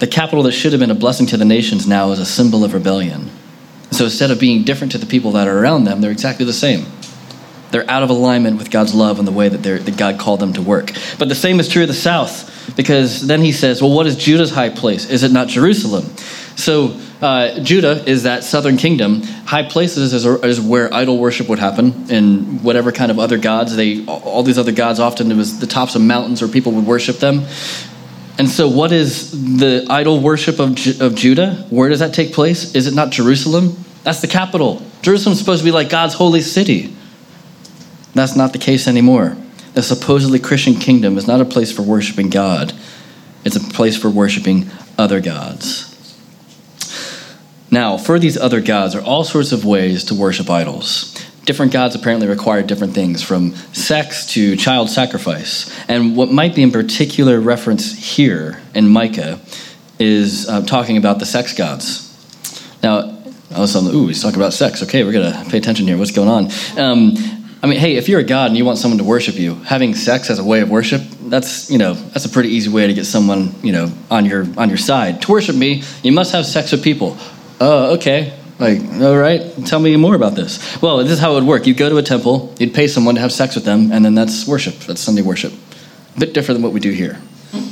The 0.00 0.06
capital 0.06 0.42
that 0.44 0.52
should 0.52 0.72
have 0.72 0.80
been 0.80 0.90
a 0.90 0.94
blessing 0.94 1.26
to 1.26 1.36
the 1.36 1.44
nations 1.44 1.86
now 1.86 2.10
is 2.10 2.18
a 2.18 2.26
symbol 2.26 2.64
of 2.64 2.72
rebellion. 2.72 3.30
So 3.90 4.04
instead 4.04 4.30
of 4.30 4.40
being 4.40 4.64
different 4.64 4.92
to 4.92 4.98
the 4.98 5.06
people 5.06 5.32
that 5.32 5.46
are 5.46 5.58
around 5.58 5.84
them, 5.84 6.00
they're 6.00 6.10
exactly 6.10 6.46
the 6.46 6.54
same. 6.54 6.86
They're 7.70 7.88
out 7.88 8.02
of 8.02 8.08
alignment 8.08 8.56
with 8.56 8.70
God's 8.70 8.94
love 8.94 9.18
and 9.18 9.28
the 9.28 9.32
way 9.32 9.48
that, 9.48 9.62
that 9.62 9.96
God 9.98 10.18
called 10.18 10.40
them 10.40 10.54
to 10.54 10.62
work. 10.62 10.92
But 11.18 11.28
the 11.28 11.34
same 11.34 11.60
is 11.60 11.68
true 11.68 11.82
of 11.82 11.88
the 11.88 11.94
south, 11.94 12.74
because 12.76 13.26
then 13.26 13.42
he 13.42 13.52
says, 13.52 13.82
Well, 13.82 13.92
what 13.92 14.06
is 14.06 14.16
Judah's 14.16 14.50
high 14.50 14.70
place? 14.70 15.08
Is 15.08 15.22
it 15.22 15.32
not 15.32 15.48
Jerusalem? 15.48 16.04
So 16.56 16.98
uh, 17.20 17.60
Judah 17.60 18.02
is 18.08 18.22
that 18.22 18.42
southern 18.42 18.78
kingdom. 18.78 19.22
High 19.22 19.64
places 19.64 20.14
is, 20.14 20.24
is, 20.24 20.60
where 20.60 20.92
idol 20.92 21.18
worship 21.18 21.48
would 21.48 21.58
happen, 21.58 22.06
and 22.10 22.64
whatever 22.64 22.90
kind 22.90 23.10
of 23.10 23.18
other 23.18 23.36
gods 23.36 23.76
they, 23.76 24.04
all 24.06 24.42
these 24.42 24.58
other 24.58 24.72
gods. 24.72 24.98
Often 24.98 25.30
it 25.30 25.36
was 25.36 25.60
the 25.60 25.66
tops 25.66 25.94
of 25.94 26.00
mountains 26.00 26.40
where 26.40 26.50
people 26.50 26.72
would 26.72 26.86
worship 26.86 27.18
them. 27.18 27.44
And 28.38 28.48
so, 28.48 28.68
what 28.68 28.92
is 28.92 29.58
the 29.58 29.86
idol 29.90 30.20
worship 30.20 30.58
of, 30.58 30.70
of 31.00 31.14
Judah? 31.14 31.66
Where 31.70 31.88
does 31.88 32.00
that 32.00 32.14
take 32.14 32.32
place? 32.32 32.74
Is 32.74 32.86
it 32.86 32.94
not 32.94 33.10
Jerusalem? 33.10 33.76
That's 34.02 34.20
the 34.20 34.28
capital. 34.28 34.82
Jerusalem's 35.02 35.38
supposed 35.38 35.60
to 35.60 35.64
be 35.64 35.72
like 35.72 35.90
God's 35.90 36.14
holy 36.14 36.40
city. 36.40 36.94
That's 38.14 38.36
not 38.36 38.52
the 38.52 38.58
case 38.58 38.88
anymore. 38.88 39.36
The 39.74 39.82
supposedly 39.82 40.38
Christian 40.38 40.74
kingdom 40.74 41.16
is 41.16 41.26
not 41.26 41.40
a 41.40 41.44
place 41.44 41.70
for 41.70 41.82
worshiping 41.82 42.30
God, 42.30 42.72
it's 43.44 43.56
a 43.56 43.60
place 43.60 43.96
for 43.96 44.10
worshiping 44.10 44.70
other 44.98 45.20
gods. 45.20 45.86
Now, 47.70 47.96
for 47.96 48.18
these 48.18 48.36
other 48.36 48.60
gods 48.60 48.96
are 48.96 49.02
all 49.02 49.22
sorts 49.22 49.52
of 49.52 49.64
ways 49.64 50.02
to 50.04 50.14
worship 50.14 50.50
idols 50.50 51.14
different 51.44 51.72
gods 51.72 51.94
apparently 51.94 52.28
require 52.28 52.62
different 52.62 52.94
things, 52.94 53.22
from 53.22 53.54
sex 53.72 54.26
to 54.34 54.56
child 54.56 54.90
sacrifice. 54.90 55.74
And 55.88 56.16
what 56.16 56.30
might 56.30 56.54
be 56.54 56.62
in 56.62 56.70
particular 56.70 57.40
reference 57.40 58.16
here 58.16 58.60
in 58.74 58.88
Micah 58.88 59.40
is 59.98 60.48
uh, 60.48 60.62
talking 60.62 60.96
about 60.96 61.18
the 61.18 61.26
sex 61.26 61.52
gods. 61.54 62.06
Now, 62.82 63.16
I 63.52 63.58
was 63.58 63.74
ooh, 63.76 64.06
he's 64.06 64.22
talking 64.22 64.40
about 64.40 64.52
sex. 64.52 64.82
Okay, 64.84 65.02
we're 65.04 65.12
going 65.12 65.32
to 65.32 65.50
pay 65.50 65.58
attention 65.58 65.86
here. 65.86 65.98
What's 65.98 66.12
going 66.12 66.28
on? 66.28 66.44
Um, 66.78 67.14
I 67.62 67.66
mean, 67.66 67.78
hey, 67.78 67.96
if 67.96 68.08
you're 68.08 68.20
a 68.20 68.24
god 68.24 68.48
and 68.48 68.56
you 68.56 68.64
want 68.64 68.78
someone 68.78 68.98
to 68.98 69.04
worship 69.04 69.34
you, 69.34 69.56
having 69.56 69.94
sex 69.94 70.30
as 70.30 70.38
a 70.38 70.44
way 70.44 70.60
of 70.60 70.70
worship, 70.70 71.02
that's, 71.24 71.70
you 71.70 71.76
know, 71.76 71.92
that's 71.92 72.24
a 72.24 72.28
pretty 72.30 72.50
easy 72.50 72.70
way 72.70 72.86
to 72.86 72.94
get 72.94 73.04
someone, 73.04 73.54
you 73.62 73.72
know, 73.72 73.92
on 74.10 74.24
your 74.24 74.46
on 74.56 74.68
your 74.68 74.78
side. 74.78 75.20
To 75.22 75.32
worship 75.32 75.56
me, 75.56 75.82
you 76.02 76.12
must 76.12 76.32
have 76.32 76.46
sex 76.46 76.72
with 76.72 76.82
people. 76.82 77.18
Oh, 77.60 77.94
okay. 77.96 78.39
Like, 78.60 78.82
all 79.00 79.16
right, 79.16 79.40
tell 79.64 79.80
me 79.80 79.96
more 79.96 80.14
about 80.14 80.34
this. 80.34 80.80
Well, 80.82 80.98
this 80.98 81.12
is 81.12 81.18
how 81.18 81.32
it 81.32 81.34
would 81.36 81.44
work. 81.44 81.66
You'd 81.66 81.78
go 81.78 81.88
to 81.88 81.96
a 81.96 82.02
temple, 82.02 82.54
you'd 82.58 82.74
pay 82.74 82.88
someone 82.88 83.14
to 83.14 83.20
have 83.22 83.32
sex 83.32 83.54
with 83.54 83.64
them, 83.64 83.90
and 83.90 84.04
then 84.04 84.14
that's 84.14 84.46
worship. 84.46 84.74
That's 84.80 85.00
Sunday 85.00 85.22
worship. 85.22 85.54
A 86.16 86.20
bit 86.20 86.34
different 86.34 86.58
than 86.58 86.62
what 86.62 86.74
we 86.74 86.80
do 86.80 86.92
here. 86.92 87.18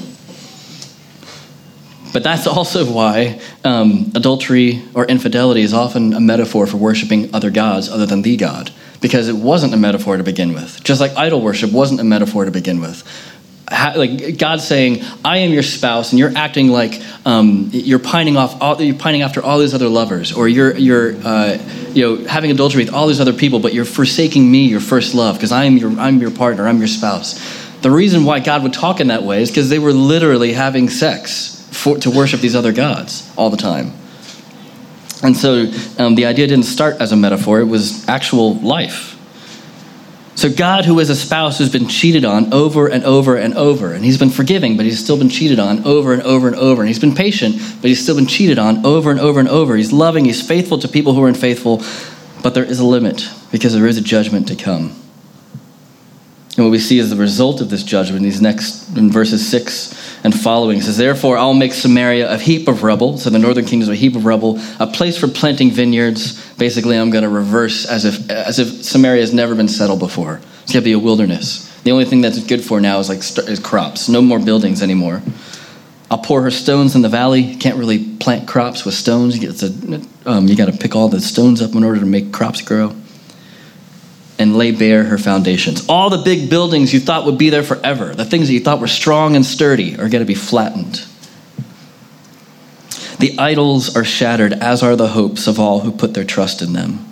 But 2.10 2.22
that's 2.22 2.46
also 2.46 2.90
why 2.90 3.38
um, 3.64 4.10
adultery 4.14 4.82
or 4.94 5.04
infidelity 5.04 5.60
is 5.60 5.74
often 5.74 6.14
a 6.14 6.20
metaphor 6.20 6.66
for 6.66 6.78
worshiping 6.78 7.32
other 7.34 7.50
gods 7.50 7.90
other 7.90 8.06
than 8.06 8.22
the 8.22 8.34
God, 8.38 8.70
because 9.02 9.28
it 9.28 9.36
wasn't 9.36 9.74
a 9.74 9.76
metaphor 9.76 10.16
to 10.16 10.24
begin 10.24 10.54
with. 10.54 10.82
Just 10.82 11.02
like 11.02 11.14
idol 11.16 11.42
worship 11.42 11.70
wasn't 11.70 12.00
a 12.00 12.04
metaphor 12.04 12.46
to 12.46 12.50
begin 12.50 12.80
with 12.80 13.04
like 13.70 14.38
God 14.38 14.60
saying, 14.60 15.02
"I 15.24 15.38
am 15.38 15.52
your 15.52 15.62
spouse," 15.62 16.12
and 16.12 16.18
you're 16.18 16.36
acting 16.36 16.68
like 16.68 17.02
um, 17.24 17.68
you're 17.72 17.98
pining 17.98 18.36
off, 18.36 18.60
all, 18.60 18.80
you're 18.80 18.94
pining 18.94 19.22
after 19.22 19.42
all 19.42 19.58
these 19.58 19.74
other 19.74 19.88
lovers, 19.88 20.32
or 20.32 20.48
you're 20.48 20.76
you're 20.76 21.14
uh, 21.24 21.58
you 21.92 22.02
know 22.02 22.24
having 22.24 22.50
adultery 22.50 22.84
with 22.84 22.94
all 22.94 23.06
these 23.06 23.20
other 23.20 23.32
people, 23.32 23.58
but 23.60 23.74
you're 23.74 23.84
forsaking 23.84 24.50
me, 24.50 24.66
your 24.66 24.80
first 24.80 25.14
love, 25.14 25.36
because 25.36 25.52
I 25.52 25.64
am 25.64 25.76
your 25.76 25.90
I'm 25.98 26.18
your 26.18 26.30
partner, 26.30 26.66
I'm 26.66 26.78
your 26.78 26.88
spouse. 26.88 27.38
The 27.82 27.90
reason 27.90 28.24
why 28.24 28.40
God 28.40 28.62
would 28.62 28.72
talk 28.72 29.00
in 29.00 29.08
that 29.08 29.22
way 29.22 29.42
is 29.42 29.50
because 29.50 29.68
they 29.68 29.78
were 29.78 29.92
literally 29.92 30.52
having 30.52 30.88
sex 30.88 31.68
for, 31.70 31.96
to 31.98 32.10
worship 32.10 32.40
these 32.40 32.56
other 32.56 32.72
gods 32.72 33.30
all 33.36 33.50
the 33.50 33.56
time. 33.56 33.92
And 35.22 35.36
so 35.36 35.70
um, 35.98 36.14
the 36.14 36.26
idea 36.26 36.46
didn't 36.46 36.64
start 36.64 37.00
as 37.00 37.12
a 37.12 37.16
metaphor; 37.16 37.60
it 37.60 37.66
was 37.66 38.08
actual 38.08 38.54
life. 38.60 39.17
So, 40.38 40.48
God, 40.48 40.84
who 40.84 41.00
is 41.00 41.10
a 41.10 41.16
spouse 41.16 41.58
who's 41.58 41.72
been 41.72 41.88
cheated 41.88 42.24
on 42.24 42.54
over 42.54 42.86
and 42.86 43.02
over 43.02 43.34
and 43.34 43.54
over, 43.56 43.92
and 43.92 44.04
he's 44.04 44.18
been 44.18 44.30
forgiving, 44.30 44.76
but 44.76 44.86
he's 44.86 45.02
still 45.02 45.18
been 45.18 45.28
cheated 45.28 45.58
on 45.58 45.84
over 45.84 46.12
and 46.12 46.22
over 46.22 46.46
and 46.46 46.54
over, 46.54 46.80
and 46.80 46.86
he's 46.86 47.00
been 47.00 47.16
patient, 47.16 47.56
but 47.82 47.88
he's 47.88 48.00
still 48.00 48.14
been 48.14 48.28
cheated 48.28 48.56
on 48.56 48.86
over 48.86 49.10
and 49.10 49.18
over 49.18 49.40
and 49.40 49.48
over. 49.48 49.74
He's 49.74 49.92
loving, 49.92 50.26
he's 50.26 50.40
faithful 50.40 50.78
to 50.78 50.86
people 50.86 51.12
who 51.12 51.24
are 51.24 51.26
unfaithful, 51.26 51.82
but 52.40 52.54
there 52.54 52.62
is 52.62 52.78
a 52.78 52.84
limit 52.84 53.28
because 53.50 53.74
there 53.74 53.88
is 53.88 53.98
a 53.98 54.00
judgment 54.00 54.46
to 54.46 54.54
come. 54.54 54.94
And 56.56 56.64
what 56.64 56.70
we 56.70 56.78
see 56.78 57.00
is 57.00 57.10
the 57.10 57.16
result 57.16 57.60
of 57.60 57.68
this 57.70 57.82
judgment, 57.82 58.18
in 58.18 58.22
these 58.22 58.40
next 58.40 58.96
in 58.96 59.10
verses 59.10 59.44
6 59.50 60.07
and 60.24 60.38
following, 60.38 60.80
says, 60.80 60.96
Therefore 60.96 61.38
I'll 61.38 61.54
make 61.54 61.72
Samaria 61.72 62.32
a 62.32 62.38
heap 62.38 62.68
of 62.68 62.82
rubble. 62.82 63.18
So 63.18 63.30
the 63.30 63.38
northern 63.38 63.64
kingdom 63.64 63.82
is 63.82 63.88
a 63.88 63.94
heap 63.94 64.16
of 64.16 64.24
rubble, 64.24 64.58
a 64.78 64.86
place 64.86 65.18
for 65.18 65.28
planting 65.28 65.70
vineyards, 65.70 66.38
basically 66.58 66.98
I'm 66.98 67.10
going 67.10 67.24
to 67.24 67.30
reverse 67.30 67.86
as 67.86 68.04
if 68.04 68.28
as 68.30 68.58
if 68.58 68.84
Samaria 68.84 69.20
has 69.20 69.32
never 69.32 69.54
been 69.54 69.68
settled 69.68 70.00
before. 70.00 70.40
It's 70.62 70.72
going 70.72 70.82
to 70.82 70.84
be 70.84 70.92
a 70.92 70.98
wilderness. 70.98 71.64
The 71.84 71.92
only 71.92 72.04
thing 72.04 72.20
that's 72.20 72.44
good 72.44 72.62
for 72.62 72.80
now 72.80 72.98
is 72.98 73.08
like 73.08 73.20
is 73.48 73.60
crops. 73.60 74.08
No 74.08 74.20
more 74.20 74.38
buildings 74.38 74.82
anymore. 74.82 75.22
I'll 76.10 76.18
pour 76.18 76.42
her 76.42 76.50
stones 76.50 76.94
in 76.94 77.02
the 77.02 77.08
valley. 77.08 77.40
You 77.40 77.58
can't 77.58 77.76
really 77.76 78.16
plant 78.16 78.48
crops 78.48 78.84
with 78.84 78.94
stones. 78.94 79.36
Um, 80.26 80.48
you 80.48 80.56
got 80.56 80.66
to 80.66 80.76
pick 80.76 80.96
all 80.96 81.08
the 81.08 81.20
stones 81.20 81.60
up 81.62 81.74
in 81.74 81.84
order 81.84 82.00
to 82.00 82.06
make 82.06 82.32
crops 82.32 82.62
grow. 82.62 82.94
And 84.38 84.56
lay 84.56 84.70
bare 84.70 85.02
her 85.04 85.18
foundations. 85.18 85.88
All 85.88 86.10
the 86.10 86.22
big 86.22 86.48
buildings 86.48 86.94
you 86.94 87.00
thought 87.00 87.24
would 87.24 87.38
be 87.38 87.50
there 87.50 87.64
forever, 87.64 88.14
the 88.14 88.24
things 88.24 88.46
that 88.46 88.54
you 88.54 88.60
thought 88.60 88.78
were 88.78 88.86
strong 88.86 89.34
and 89.34 89.44
sturdy, 89.44 89.94
are 89.94 90.08
going 90.08 90.20
to 90.20 90.24
be 90.24 90.34
flattened. 90.34 91.04
The 93.18 93.36
idols 93.36 93.96
are 93.96 94.04
shattered, 94.04 94.52
as 94.52 94.82
are 94.82 94.94
the 94.94 95.08
hopes 95.08 95.48
of 95.48 95.58
all 95.58 95.80
who 95.80 95.90
put 95.90 96.14
their 96.14 96.24
trust 96.24 96.62
in 96.62 96.72
them. 96.72 97.04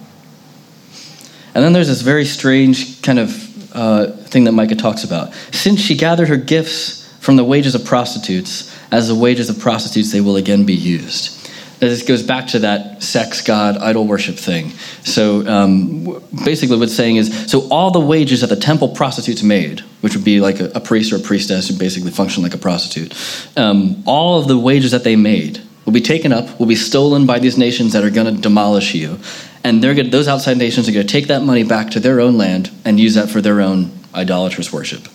And 1.52 1.64
then 1.64 1.72
there's 1.72 1.88
this 1.88 2.02
very 2.02 2.24
strange 2.24 3.02
kind 3.02 3.18
of 3.18 3.74
uh, 3.74 4.12
thing 4.12 4.44
that 4.44 4.52
Micah 4.52 4.76
talks 4.76 5.02
about. 5.02 5.34
Since 5.50 5.80
she 5.80 5.96
gathered 5.96 6.28
her 6.28 6.36
gifts 6.36 7.12
from 7.18 7.36
the 7.36 7.44
wages 7.44 7.74
of 7.74 7.84
prostitutes, 7.84 8.72
as 8.92 9.08
the 9.08 9.14
wages 9.14 9.50
of 9.50 9.58
prostitutes 9.58 10.12
they 10.12 10.20
will 10.20 10.36
again 10.36 10.64
be 10.64 10.74
used. 10.74 11.35
This 11.78 12.02
goes 12.02 12.22
back 12.22 12.46
to 12.48 12.60
that 12.60 13.02
sex 13.02 13.42
god 13.42 13.76
idol 13.76 14.06
worship 14.06 14.36
thing. 14.36 14.70
So 15.04 15.46
um, 15.46 16.22
basically, 16.44 16.78
what's 16.78 16.94
saying 16.96 17.16
is 17.16 17.50
so 17.50 17.68
all 17.68 17.90
the 17.90 18.00
wages 18.00 18.40
that 18.40 18.48
the 18.48 18.56
temple 18.56 18.88
prostitutes 18.88 19.42
made, 19.42 19.80
which 20.00 20.14
would 20.16 20.24
be 20.24 20.40
like 20.40 20.58
a, 20.58 20.70
a 20.74 20.80
priest 20.80 21.12
or 21.12 21.16
a 21.16 21.20
priestess 21.20 21.68
who 21.68 21.76
basically 21.76 22.10
function 22.10 22.42
like 22.42 22.54
a 22.54 22.58
prostitute, 22.58 23.14
um, 23.56 24.02
all 24.06 24.40
of 24.40 24.48
the 24.48 24.58
wages 24.58 24.90
that 24.92 25.04
they 25.04 25.16
made 25.16 25.60
will 25.84 25.92
be 25.92 26.00
taken 26.00 26.32
up, 26.32 26.58
will 26.58 26.66
be 26.66 26.74
stolen 26.74 27.26
by 27.26 27.38
these 27.38 27.56
nations 27.56 27.92
that 27.92 28.02
are 28.02 28.10
going 28.10 28.34
to 28.34 28.40
demolish 28.40 28.94
you. 28.94 29.18
And 29.62 29.82
they're 29.82 29.94
gonna, 29.94 30.08
those 30.08 30.28
outside 30.28 30.56
nations 30.56 30.88
are 30.88 30.92
going 30.92 31.06
to 31.06 31.12
take 31.12 31.28
that 31.28 31.42
money 31.42 31.62
back 31.62 31.90
to 31.90 32.00
their 32.00 32.20
own 32.20 32.36
land 32.36 32.70
and 32.84 32.98
use 32.98 33.14
that 33.14 33.28
for 33.28 33.40
their 33.40 33.60
own 33.60 33.92
idolatrous 34.14 34.72
worship. 34.72 35.08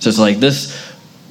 So 0.00 0.08
it's 0.08 0.18
like 0.18 0.40
this, 0.40 0.76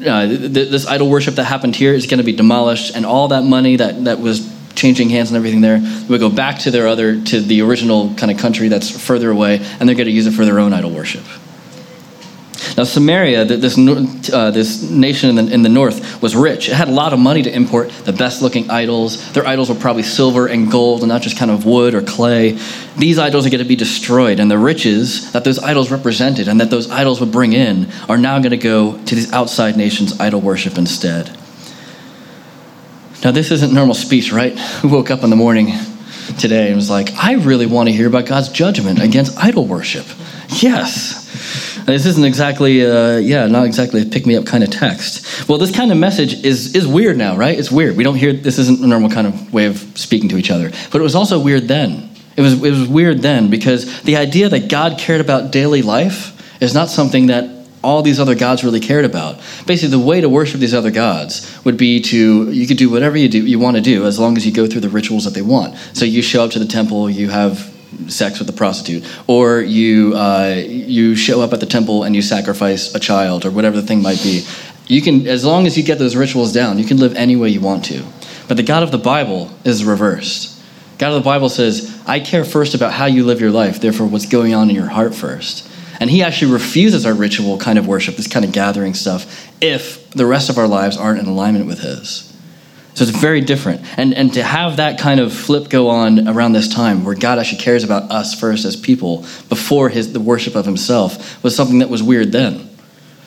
uh, 0.05 0.27
th- 0.27 0.69
this 0.69 0.85
idol 0.87 1.09
worship 1.09 1.35
that 1.35 1.45
happened 1.45 1.75
here 1.75 1.93
is 1.93 2.05
going 2.05 2.19
to 2.19 2.23
be 2.23 2.33
demolished, 2.33 2.95
and 2.95 3.05
all 3.05 3.29
that 3.29 3.43
money 3.43 3.75
that, 3.77 4.05
that 4.05 4.19
was 4.19 4.48
changing 4.79 5.09
hands 5.09 5.29
and 5.29 5.37
everything 5.37 5.61
there 5.61 5.79
they 5.79 6.07
would 6.07 6.21
go 6.21 6.29
back 6.29 6.59
to 6.59 6.71
their 6.71 6.87
other, 6.87 7.21
to 7.21 7.41
the 7.41 7.61
original 7.61 8.13
kind 8.15 8.31
of 8.31 8.37
country 8.37 8.69
that's 8.69 8.89
further 8.89 9.29
away, 9.29 9.59
and 9.79 9.87
they're 9.87 9.95
going 9.95 10.07
to 10.07 10.11
use 10.11 10.25
it 10.25 10.31
for 10.31 10.45
their 10.45 10.59
own 10.59 10.73
idol 10.73 10.91
worship. 10.91 11.23
Now, 12.77 12.83
Samaria, 12.83 13.45
this, 13.45 13.77
uh, 13.77 14.51
this 14.51 14.89
nation 14.89 15.29
in 15.29 15.35
the, 15.35 15.53
in 15.53 15.61
the 15.63 15.69
north, 15.69 16.21
was 16.21 16.35
rich. 16.35 16.69
It 16.69 16.75
had 16.75 16.87
a 16.87 16.91
lot 16.91 17.13
of 17.13 17.19
money 17.19 17.41
to 17.41 17.53
import 17.53 17.89
the 17.89 18.13
best 18.13 18.41
looking 18.41 18.69
idols. 18.69 19.31
Their 19.33 19.45
idols 19.45 19.69
were 19.69 19.75
probably 19.75 20.03
silver 20.03 20.47
and 20.47 20.71
gold 20.71 21.01
and 21.01 21.09
not 21.09 21.21
just 21.21 21.37
kind 21.37 21.51
of 21.51 21.65
wood 21.65 21.93
or 21.93 22.01
clay. 22.01 22.57
These 22.97 23.17
idols 23.19 23.45
are 23.45 23.49
going 23.49 23.63
to 23.63 23.67
be 23.67 23.75
destroyed, 23.75 24.39
and 24.39 24.49
the 24.49 24.57
riches 24.57 25.31
that 25.31 25.43
those 25.43 25.59
idols 25.59 25.91
represented 25.91 26.47
and 26.47 26.59
that 26.61 26.69
those 26.69 26.89
idols 26.89 27.19
would 27.19 27.31
bring 27.31 27.53
in 27.53 27.87
are 28.07 28.17
now 28.17 28.39
going 28.39 28.51
to 28.51 28.57
go 28.57 28.97
to 29.05 29.15
these 29.15 29.31
outside 29.33 29.75
nations' 29.77 30.19
idol 30.19 30.41
worship 30.41 30.77
instead. 30.77 31.35
Now, 33.23 33.31
this 33.31 33.51
isn't 33.51 33.73
normal 33.73 33.95
speech, 33.95 34.31
right? 34.31 34.57
Who 34.57 34.89
woke 34.95 35.11
up 35.11 35.23
in 35.23 35.29
the 35.29 35.35
morning 35.35 35.73
today 36.37 36.67
and 36.67 36.75
was 36.75 36.89
like, 36.89 37.11
I 37.15 37.33
really 37.33 37.65
want 37.65 37.89
to 37.89 37.93
hear 37.93 38.07
about 38.07 38.25
God's 38.25 38.49
judgment 38.49 39.01
against 39.01 39.37
idol 39.37 39.65
worship. 39.65 40.05
Yes. 40.61 41.27
This 41.85 42.05
isn't 42.05 42.23
exactly, 42.23 42.85
uh, 42.85 43.17
yeah, 43.17 43.47
not 43.47 43.65
exactly 43.65 44.01
a 44.01 44.05
pick 44.05 44.25
me 44.25 44.35
up 44.35 44.45
kind 44.45 44.63
of 44.63 44.69
text. 44.69 45.49
Well, 45.49 45.57
this 45.57 45.75
kind 45.75 45.91
of 45.91 45.97
message 45.97 46.45
is, 46.45 46.75
is 46.75 46.87
weird 46.87 47.17
now, 47.17 47.35
right? 47.35 47.57
It's 47.57 47.71
weird. 47.71 47.97
We 47.97 48.03
don't 48.03 48.15
hear, 48.15 48.31
this 48.31 48.59
isn't 48.59 48.79
a 48.79 48.87
normal 48.87 49.09
kind 49.09 49.27
of 49.27 49.53
way 49.53 49.65
of 49.65 49.77
speaking 49.95 50.29
to 50.29 50.37
each 50.37 50.51
other. 50.51 50.71
But 50.91 51.01
it 51.01 51.03
was 51.03 51.15
also 51.15 51.39
weird 51.39 51.67
then. 51.67 52.09
It 52.37 52.41
was, 52.41 52.53
it 52.53 52.69
was 52.69 52.87
weird 52.87 53.19
then 53.19 53.49
because 53.49 54.01
the 54.03 54.17
idea 54.17 54.49
that 54.49 54.69
God 54.69 54.97
cared 54.97 55.19
about 55.19 55.51
daily 55.51 55.81
life 55.81 56.61
is 56.61 56.73
not 56.73 56.89
something 56.89 57.27
that 57.27 57.58
all 57.83 58.01
these 58.01 58.19
other 58.19 58.35
gods 58.35 58.63
really 58.63 58.79
cared 58.79 59.05
about. 59.05 59.39
Basically, 59.65 59.89
the 59.89 59.99
way 59.99 60.21
to 60.21 60.29
worship 60.29 60.59
these 60.59 60.73
other 60.73 60.91
gods 60.91 61.63
would 61.63 61.77
be 61.77 62.01
to 62.01 62.51
you 62.51 62.67
could 62.67 62.77
do 62.77 62.89
whatever 62.89 63.17
you 63.17 63.29
do 63.29 63.45
you 63.45 63.59
want 63.59 63.77
to 63.77 63.81
do 63.81 64.05
as 64.05 64.19
long 64.19 64.37
as 64.37 64.45
you 64.45 64.51
go 64.51 64.67
through 64.67 64.81
the 64.81 64.89
rituals 64.89 65.25
that 65.25 65.33
they 65.33 65.41
want. 65.41 65.75
So 65.93 66.05
you 66.05 66.21
show 66.21 66.43
up 66.43 66.51
to 66.51 66.59
the 66.59 66.65
temple, 66.65 67.09
you 67.09 67.29
have 67.29 67.73
sex 68.07 68.39
with 68.39 68.49
a 68.49 68.53
prostitute, 68.53 69.03
or 69.27 69.61
you 69.61 70.13
uh, 70.15 70.61
you 70.65 71.15
show 71.15 71.41
up 71.41 71.53
at 71.53 71.59
the 71.59 71.65
temple 71.65 72.03
and 72.03 72.15
you 72.15 72.21
sacrifice 72.21 72.93
a 72.93 72.99
child, 72.99 73.45
or 73.45 73.51
whatever 73.51 73.79
the 73.79 73.87
thing 73.87 74.01
might 74.01 74.21
be. 74.21 74.45
You 74.87 75.01
can, 75.01 75.27
as 75.27 75.45
long 75.45 75.67
as 75.67 75.77
you 75.77 75.83
get 75.83 75.99
those 75.99 76.15
rituals 76.15 76.51
down, 76.51 76.79
you 76.79 76.85
can 76.85 76.97
live 76.97 77.13
any 77.15 77.35
way 77.35 77.49
you 77.49 77.61
want 77.61 77.85
to. 77.85 78.03
But 78.47 78.57
the 78.57 78.63
God 78.63 78.81
of 78.81 78.91
the 78.91 78.97
Bible 78.97 79.51
is 79.63 79.85
reversed. 79.85 80.59
God 80.97 81.09
of 81.09 81.15
the 81.15 81.21
Bible 81.21 81.49
says, 81.49 81.95
"I 82.05 82.19
care 82.19 82.43
first 82.43 82.73
about 82.73 82.93
how 82.93 83.05
you 83.05 83.23
live 83.23 83.39
your 83.39 83.51
life. 83.51 83.79
Therefore, 83.79 84.07
what's 84.07 84.25
going 84.25 84.53
on 84.53 84.69
in 84.69 84.75
your 84.75 84.87
heart 84.87 85.15
first. 85.15 85.68
And 85.99 86.09
He 86.09 86.23
actually 86.23 86.53
refuses 86.53 87.05
our 87.05 87.13
ritual 87.13 87.57
kind 87.57 87.77
of 87.77 87.87
worship, 87.87 88.15
this 88.15 88.27
kind 88.27 88.45
of 88.45 88.51
gathering 88.51 88.93
stuff, 88.93 89.47
if 89.61 90.09
the 90.11 90.25
rest 90.25 90.49
of 90.49 90.57
our 90.57 90.67
lives 90.67 90.97
aren't 90.97 91.19
in 91.19 91.27
alignment 91.27 91.67
with 91.67 91.79
His. 91.79 92.29
So 92.99 93.03
it's 93.03 93.17
very 93.17 93.39
different. 93.39 93.81
And, 93.97 94.13
and 94.13 94.33
to 94.33 94.43
have 94.43 94.75
that 94.75 94.99
kind 94.99 95.21
of 95.21 95.31
flip 95.31 95.69
go 95.69 95.87
on 95.87 96.27
around 96.27 96.51
this 96.51 96.67
time, 96.67 97.05
where 97.05 97.15
God 97.15 97.39
actually 97.39 97.61
cares 97.61 97.85
about 97.85 98.11
us 98.11 98.37
first 98.37 98.65
as 98.65 98.75
people 98.75 99.21
before 99.47 99.87
his, 99.87 100.11
the 100.11 100.19
worship 100.19 100.55
of 100.55 100.65
himself, 100.65 101.41
was 101.41 101.55
something 101.55 101.79
that 101.79 101.89
was 101.89 102.03
weird 102.03 102.33
then. 102.33 102.69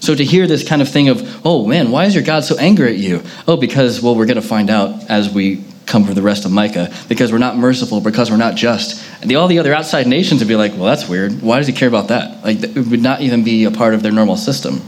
So 0.01 0.15
to 0.15 0.25
hear 0.25 0.47
this 0.47 0.69
kind 0.69 0.83
of 0.83 0.91
thing 0.91 1.09
of, 1.09 1.47
oh 1.47 1.67
man, 1.67 1.91
why 1.91 2.05
is 2.05 2.15
your 2.15 2.23
God 2.23 2.45
so 2.45 2.59
angry 2.59 2.89
at 2.89 2.99
you? 2.99 3.23
Oh, 3.49 3.57
because, 3.57 4.03
well, 4.03 4.15
we're 4.15 4.27
going 4.27 4.35
to 4.35 4.47
find 4.47 4.69
out 4.69 5.09
as 5.09 5.33
we 5.33 5.65
come 5.93 6.05
for 6.05 6.15
the 6.15 6.23
rest 6.23 6.47
of 6.47 6.51
Micah, 6.51 6.93
because 7.09 7.31
we're 7.31 7.39
not 7.39 7.57
merciful, 7.57 8.01
because 8.01 8.31
we're 8.31 8.39
not 8.39 8.57
just. 8.57 9.05
The, 9.21 9.37
all 9.37 9.47
the 9.47 9.59
other 9.59 9.75
outside 9.75 10.07
nations 10.07 10.41
would 10.41 10.49
be 10.49 10.57
like, 10.57 10.73
well, 10.73 10.85
that's 10.85 11.07
weird. 11.07 11.43
Why 11.43 11.59
does 11.59 11.67
he 11.67 11.75
care 11.75 11.87
about 11.87 12.09
that? 12.09 12.43
Like, 12.43 12.63
it 12.63 12.87
would 12.89 13.03
not 13.03 13.21
even 13.21 13.45
be 13.45 13.65
a 13.65 13.71
part 13.71 13.93
of 13.93 14.03
their 14.03 14.11
normal 14.11 14.37
system. 14.37 14.81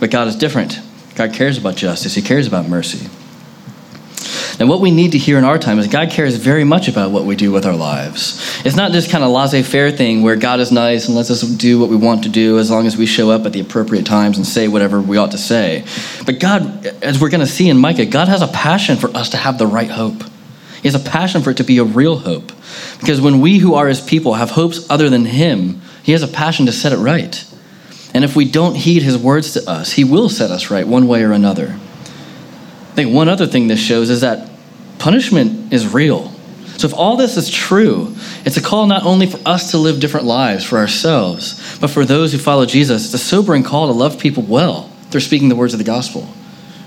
But 0.00 0.10
God 0.10 0.26
is 0.28 0.36
different. 0.36 0.80
God 1.14 1.34
cares 1.34 1.58
about 1.58 1.76
justice, 1.76 2.14
he 2.14 2.22
cares 2.22 2.46
about 2.46 2.66
mercy. 2.66 3.08
And 4.60 4.68
what 4.68 4.82
we 4.82 4.90
need 4.90 5.12
to 5.12 5.18
hear 5.18 5.38
in 5.38 5.44
our 5.44 5.58
time 5.58 5.78
is 5.78 5.86
God 5.86 6.10
cares 6.10 6.36
very 6.36 6.64
much 6.64 6.86
about 6.86 7.12
what 7.12 7.24
we 7.24 7.34
do 7.34 7.50
with 7.50 7.64
our 7.64 7.74
lives. 7.74 8.62
It's 8.62 8.76
not 8.76 8.92
this 8.92 9.10
kind 9.10 9.24
of 9.24 9.30
laissez 9.30 9.62
faire 9.62 9.90
thing 9.90 10.22
where 10.22 10.36
God 10.36 10.60
is 10.60 10.70
nice 10.70 11.06
and 11.06 11.16
lets 11.16 11.30
us 11.30 11.40
do 11.40 11.80
what 11.80 11.88
we 11.88 11.96
want 11.96 12.24
to 12.24 12.28
do 12.28 12.58
as 12.58 12.70
long 12.70 12.86
as 12.86 12.94
we 12.94 13.06
show 13.06 13.30
up 13.30 13.46
at 13.46 13.54
the 13.54 13.60
appropriate 13.60 14.04
times 14.04 14.36
and 14.36 14.46
say 14.46 14.68
whatever 14.68 15.00
we 15.00 15.16
ought 15.16 15.30
to 15.30 15.38
say. 15.38 15.86
But 16.26 16.40
God, 16.40 16.86
as 17.02 17.18
we're 17.18 17.30
going 17.30 17.40
to 17.40 17.46
see 17.46 17.70
in 17.70 17.78
Micah, 17.78 18.04
God 18.04 18.28
has 18.28 18.42
a 18.42 18.48
passion 18.48 18.98
for 18.98 19.08
us 19.16 19.30
to 19.30 19.38
have 19.38 19.56
the 19.56 19.66
right 19.66 19.90
hope. 19.90 20.22
He 20.82 20.88
has 20.88 20.94
a 20.94 21.10
passion 21.10 21.40
for 21.40 21.52
it 21.52 21.56
to 21.56 21.64
be 21.64 21.78
a 21.78 21.84
real 21.84 22.18
hope. 22.18 22.52
Because 23.00 23.18
when 23.18 23.40
we 23.40 23.58
who 23.60 23.74
are 23.74 23.88
his 23.88 24.02
people 24.02 24.34
have 24.34 24.50
hopes 24.50 24.88
other 24.90 25.08
than 25.08 25.24
him, 25.24 25.80
he 26.02 26.12
has 26.12 26.22
a 26.22 26.28
passion 26.28 26.66
to 26.66 26.72
set 26.72 26.92
it 26.92 26.98
right. 26.98 27.46
And 28.12 28.24
if 28.24 28.36
we 28.36 28.44
don't 28.44 28.74
heed 28.74 29.02
his 29.02 29.16
words 29.16 29.54
to 29.54 29.70
us, 29.70 29.92
he 29.92 30.04
will 30.04 30.28
set 30.28 30.50
us 30.50 30.70
right 30.70 30.86
one 30.86 31.08
way 31.08 31.22
or 31.22 31.32
another. 31.32 31.78
Think 33.00 33.14
one 33.14 33.30
other 33.30 33.46
thing 33.46 33.68
this 33.68 33.80
shows 33.80 34.10
is 34.10 34.20
that 34.20 34.50
punishment 34.98 35.72
is 35.72 35.88
real. 35.88 36.30
So, 36.76 36.86
if 36.86 36.92
all 36.92 37.16
this 37.16 37.38
is 37.38 37.48
true, 37.48 38.14
it's 38.44 38.58
a 38.58 38.60
call 38.60 38.86
not 38.86 39.04
only 39.04 39.26
for 39.26 39.40
us 39.48 39.70
to 39.70 39.78
live 39.78 40.00
different 40.00 40.26
lives 40.26 40.64
for 40.66 40.76
ourselves, 40.76 41.78
but 41.78 41.88
for 41.88 42.04
those 42.04 42.32
who 42.32 42.36
follow 42.38 42.66
Jesus. 42.66 43.06
It's 43.06 43.14
a 43.14 43.26
sobering 43.26 43.62
call 43.62 43.86
to 43.86 43.94
love 43.94 44.18
people 44.18 44.42
well 44.42 44.90
through 45.08 45.22
speaking 45.22 45.48
the 45.48 45.56
words 45.56 45.72
of 45.72 45.78
the 45.78 45.84
gospel. 45.84 46.28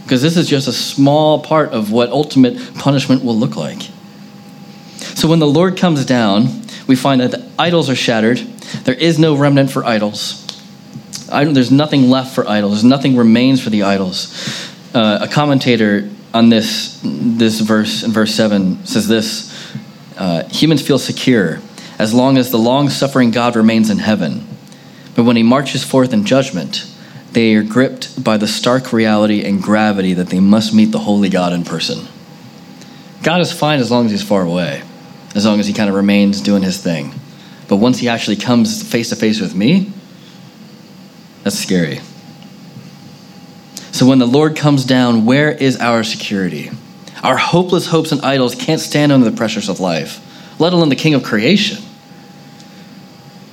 Because 0.04 0.22
this 0.22 0.38
is 0.38 0.48
just 0.48 0.68
a 0.68 0.72
small 0.72 1.42
part 1.42 1.72
of 1.72 1.92
what 1.92 2.10
ultimate 2.10 2.76
punishment 2.76 3.24
will 3.24 3.36
look 3.36 3.56
like. 3.56 3.82
So, 5.16 5.28
when 5.28 5.40
the 5.40 5.48
Lord 5.48 5.78
comes 5.78 6.06
down, 6.06 6.62
we 6.86 6.96
find 6.96 7.22
that 7.22 7.32
the 7.32 7.44
idols 7.58 7.90
are 7.90 7.96
shattered. 7.96 8.38
There 8.84 8.94
is 8.94 9.18
no 9.18 9.36
remnant 9.36 9.72
for 9.72 9.84
idols. 9.84 10.46
There's 11.28 11.72
nothing 11.72 12.12
left 12.12 12.36
for 12.36 12.48
idols. 12.48 12.74
There's 12.74 12.84
nothing 12.84 13.18
remains 13.18 13.64
for 13.64 13.72
the 13.72 13.82
idols. 13.82 14.63
Uh, 14.94 15.20
a 15.22 15.28
commentator 15.28 16.10
on 16.34 16.50
this, 16.50 17.00
this 17.04 17.60
verse 17.60 18.04
in 18.04 18.12
verse 18.12 18.34
7 18.34 18.86
says 18.86 19.08
this 19.08 19.52
uh, 20.18 20.44
Humans 20.50 20.86
feel 20.86 21.00
secure 21.00 21.60
as 22.00 22.14
long 22.14 22.38
as 22.38 22.52
the 22.52 22.58
long 22.58 22.90
suffering 22.90 23.32
God 23.32 23.56
remains 23.56 23.90
in 23.90 24.00
heaven. 24.00 24.48
But 25.16 25.24
when 25.24 25.36
he 25.36 25.44
marches 25.44 25.84
forth 25.84 26.14
in 26.14 26.26
judgment, 26.26 26.88
they 27.32 27.56
are 27.56 27.64
gripped 27.64 28.24
by 28.24 28.38
the 28.38 28.48
stark 28.48 28.94
reality 28.94 29.44
and 29.44 29.62
gravity 29.62 30.14
that 30.14 30.28
they 30.30 30.40
must 30.40 30.74
meet 30.74 30.92
the 30.92 31.00
holy 31.00 31.30
God 31.30 31.54
in 31.54 31.64
person. 31.64 32.08
God 33.24 33.42
is 33.42 33.52
fine 33.52 33.80
as 33.80 33.90
long 33.90 34.06
as 34.06 34.12
he's 34.12 34.24
far 34.24 34.42
away, 34.44 34.84
as 35.34 35.46
long 35.46 35.60
as 35.60 35.68
he 35.68 35.74
kind 35.74 35.90
of 35.90 35.96
remains 35.96 36.42
doing 36.42 36.62
his 36.62 36.78
thing. 36.82 37.14
But 37.68 37.78
once 37.78 38.00
he 38.00 38.10
actually 38.10 38.36
comes 38.36 38.84
face 38.84 39.10
to 39.10 39.16
face 39.16 39.40
with 39.40 39.56
me, 39.56 39.92
That's 41.44 41.60
scary. 41.60 42.00
So 43.94 44.08
when 44.08 44.18
the 44.18 44.26
Lord 44.26 44.58
comes 44.58 44.86
down, 44.86 45.24
where 45.24 45.52
is 45.52 45.78
our 45.78 46.04
security? 46.04 46.72
Our 47.22 47.38
hopeless 47.38 47.86
hopes 47.86 48.12
and 48.12 48.22
idols 48.22 48.56
can't 48.56 48.82
stand 48.82 49.12
under 49.12 49.30
the 49.30 49.38
pressures 49.38 49.70
of 49.70 49.80
life, 49.80 50.20
let 50.60 50.74
alone 50.74 50.90
the 50.90 50.96
King 50.96 51.14
of 51.14 51.22
creation. 51.22 51.78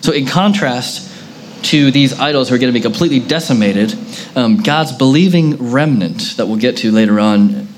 So, 0.01 0.13
in 0.13 0.25
contrast 0.25 1.09
to 1.65 1.91
these 1.91 2.19
idols 2.19 2.49
who 2.49 2.55
are 2.55 2.59
going 2.59 2.73
to 2.73 2.79
be 2.79 2.83
completely 2.83 3.21
decimated, 3.21 3.95
um, 4.35 4.57
God's 4.63 4.93
believing 4.93 5.71
remnant 5.73 6.39
that 6.39 6.47
we'll 6.47 6.57
get 6.57 6.79
to 6.79 6.91
later 6.91 7.21
on 7.21 7.69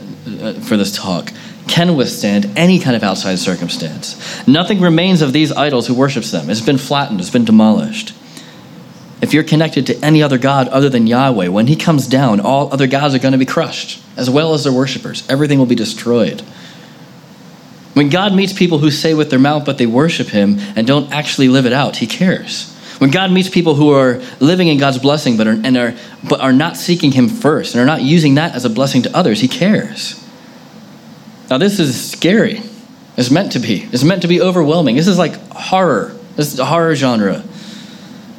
uh, 0.41 0.55
for 0.63 0.77
this 0.77 0.97
talk 0.97 1.33
can 1.67 1.97
withstand 1.97 2.53
any 2.57 2.79
kind 2.79 2.95
of 2.95 3.03
outside 3.03 3.41
circumstance. 3.41 4.47
Nothing 4.47 4.81
remains 4.81 5.21
of 5.21 5.33
these 5.33 5.51
idols 5.51 5.89
who 5.89 5.95
worships 5.95 6.31
them. 6.31 6.49
It's 6.49 6.61
been 6.61 6.79
flattened, 6.79 7.19
it's 7.19 7.31
been 7.31 7.45
demolished. 7.45 8.15
If 9.33 9.35
you're 9.35 9.45
connected 9.45 9.87
to 9.87 9.99
any 10.05 10.23
other 10.23 10.37
God 10.37 10.69
other 10.69 10.91
than 10.91 11.07
Yahweh, 11.07 11.49
when 11.49 11.67
He 11.67 11.75
comes 11.75 12.07
down, 12.07 12.39
all 12.39 12.71
other 12.71 12.87
gods 12.87 13.15
are 13.15 13.19
going 13.19 13.33
to 13.33 13.39
be 13.39 13.47
crushed, 13.47 13.99
as 14.15 14.29
well 14.29 14.53
as 14.53 14.65
their 14.65 14.75
worshippers. 14.75 15.27
Everything 15.27 15.59
will 15.59 15.65
be 15.65 15.75
destroyed. 15.75 16.43
When 17.95 18.11
God 18.11 18.35
meets 18.35 18.53
people 18.53 18.77
who 18.77 18.91
say 18.91 19.15
with 19.15 19.31
their 19.31 19.39
mouth, 19.39 19.65
but 19.65 19.79
they 19.79 19.87
worship 19.87 20.27
Him 20.27 20.59
and 20.77 20.87
don't 20.87 21.11
actually 21.11 21.49
live 21.49 21.65
it 21.65 21.73
out, 21.73 21.97
He 21.97 22.07
cares. 22.07 22.71
When 22.99 23.11
God 23.11 23.33
meets 23.33 23.49
people 23.49 23.75
who 23.75 23.95
are 23.95 24.21
living 24.39 24.69
in 24.69 24.77
God's 24.77 24.99
blessing 24.99 25.39
but 25.39 25.47
are, 25.47 25.59
and 25.65 25.79
are, 25.79 25.95
but 26.29 26.43
are 26.43 26.53
not 26.53 26.77
seeking 26.77 27.13
Him 27.13 27.31
first 27.31 27.75
and 27.75 27.81
are 27.81 27.87
not 27.87 28.03
using 28.03 28.35
that 28.35 28.55
as 28.55 28.67
a 28.67 28.69
blessing 28.69 29.01
to 29.05 29.17
others, 29.17 29.41
He 29.41 29.49
cares. 29.49 30.23
Now, 31.49 31.57
this 31.57 31.81
is 31.81 32.11
scary. 32.13 32.61
It's 33.17 33.31
meant 33.31 33.53
to 33.53 33.61
be. 33.61 33.89
It's 33.93 34.05
meant 34.05 34.21
to 34.21 34.29
be 34.29 34.43
overwhelming. 34.43 34.97
This 34.97 35.09
is 35.09 35.17
like 35.17 35.37
horror. 35.53 36.15
This 36.37 36.53
is 36.53 36.59
a 36.59 36.67
horror 36.67 36.95
genre. 36.95 37.43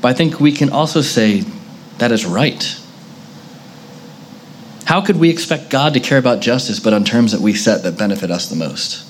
But 0.03 0.09
I 0.09 0.13
think 0.15 0.41
we 0.41 0.51
can 0.51 0.69
also 0.69 0.99
say 0.99 1.45
that 1.99 2.11
is 2.11 2.25
right. 2.25 2.77
How 4.83 4.99
could 4.99 5.15
we 5.15 5.29
expect 5.29 5.69
God 5.69 5.93
to 5.93 6.01
care 6.01 6.17
about 6.17 6.41
justice 6.41 6.81
but 6.81 6.91
on 6.91 7.05
terms 7.05 7.31
that 7.31 7.39
we 7.39 7.53
set 7.53 7.83
that 7.83 7.97
benefit 7.97 8.29
us 8.29 8.49
the 8.49 8.57
most? 8.57 9.09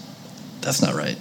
That's 0.61 0.83
not 0.83 0.93
right. 0.93 1.17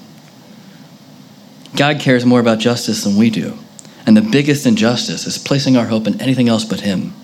God 1.75 2.01
cares 2.01 2.27
more 2.27 2.39
about 2.39 2.59
justice 2.59 3.03
than 3.03 3.17
we 3.17 3.31
do. 3.31 3.57
And 4.05 4.15
the 4.15 4.21
biggest 4.21 4.67
injustice 4.67 5.27
is 5.27 5.39
placing 5.39 5.79
our 5.79 5.87
hope 5.87 6.07
in 6.07 6.21
anything 6.21 6.51
else 6.51 6.67
but 6.67 6.81
Him. 6.81 7.15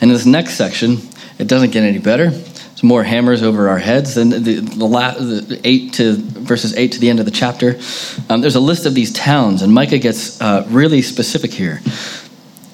And 0.00 0.04
in 0.04 0.12
this 0.14 0.24
next 0.24 0.54
section, 0.54 0.96
it 1.38 1.46
doesn't 1.46 1.72
get 1.72 1.84
any 1.84 1.98
better 1.98 2.30
more 2.84 3.02
hammers 3.02 3.42
over 3.42 3.68
our 3.68 3.78
heads. 3.78 4.16
And 4.16 4.32
the, 4.32 4.60
the, 4.60 4.84
la- 4.84 5.14
the, 5.14 5.60
eight 5.64 5.94
to 5.94 6.14
verses 6.16 6.76
eight 6.76 6.92
to 6.92 7.00
the 7.00 7.10
end 7.10 7.18
of 7.18 7.24
the 7.24 7.32
chapter, 7.32 7.80
um, 8.28 8.40
there's 8.40 8.54
a 8.54 8.60
list 8.60 8.86
of 8.86 8.94
these 8.94 9.12
towns, 9.12 9.62
and 9.62 9.72
Micah 9.72 9.98
gets 9.98 10.40
uh, 10.40 10.66
really 10.68 11.02
specific 11.02 11.52
here. 11.52 11.80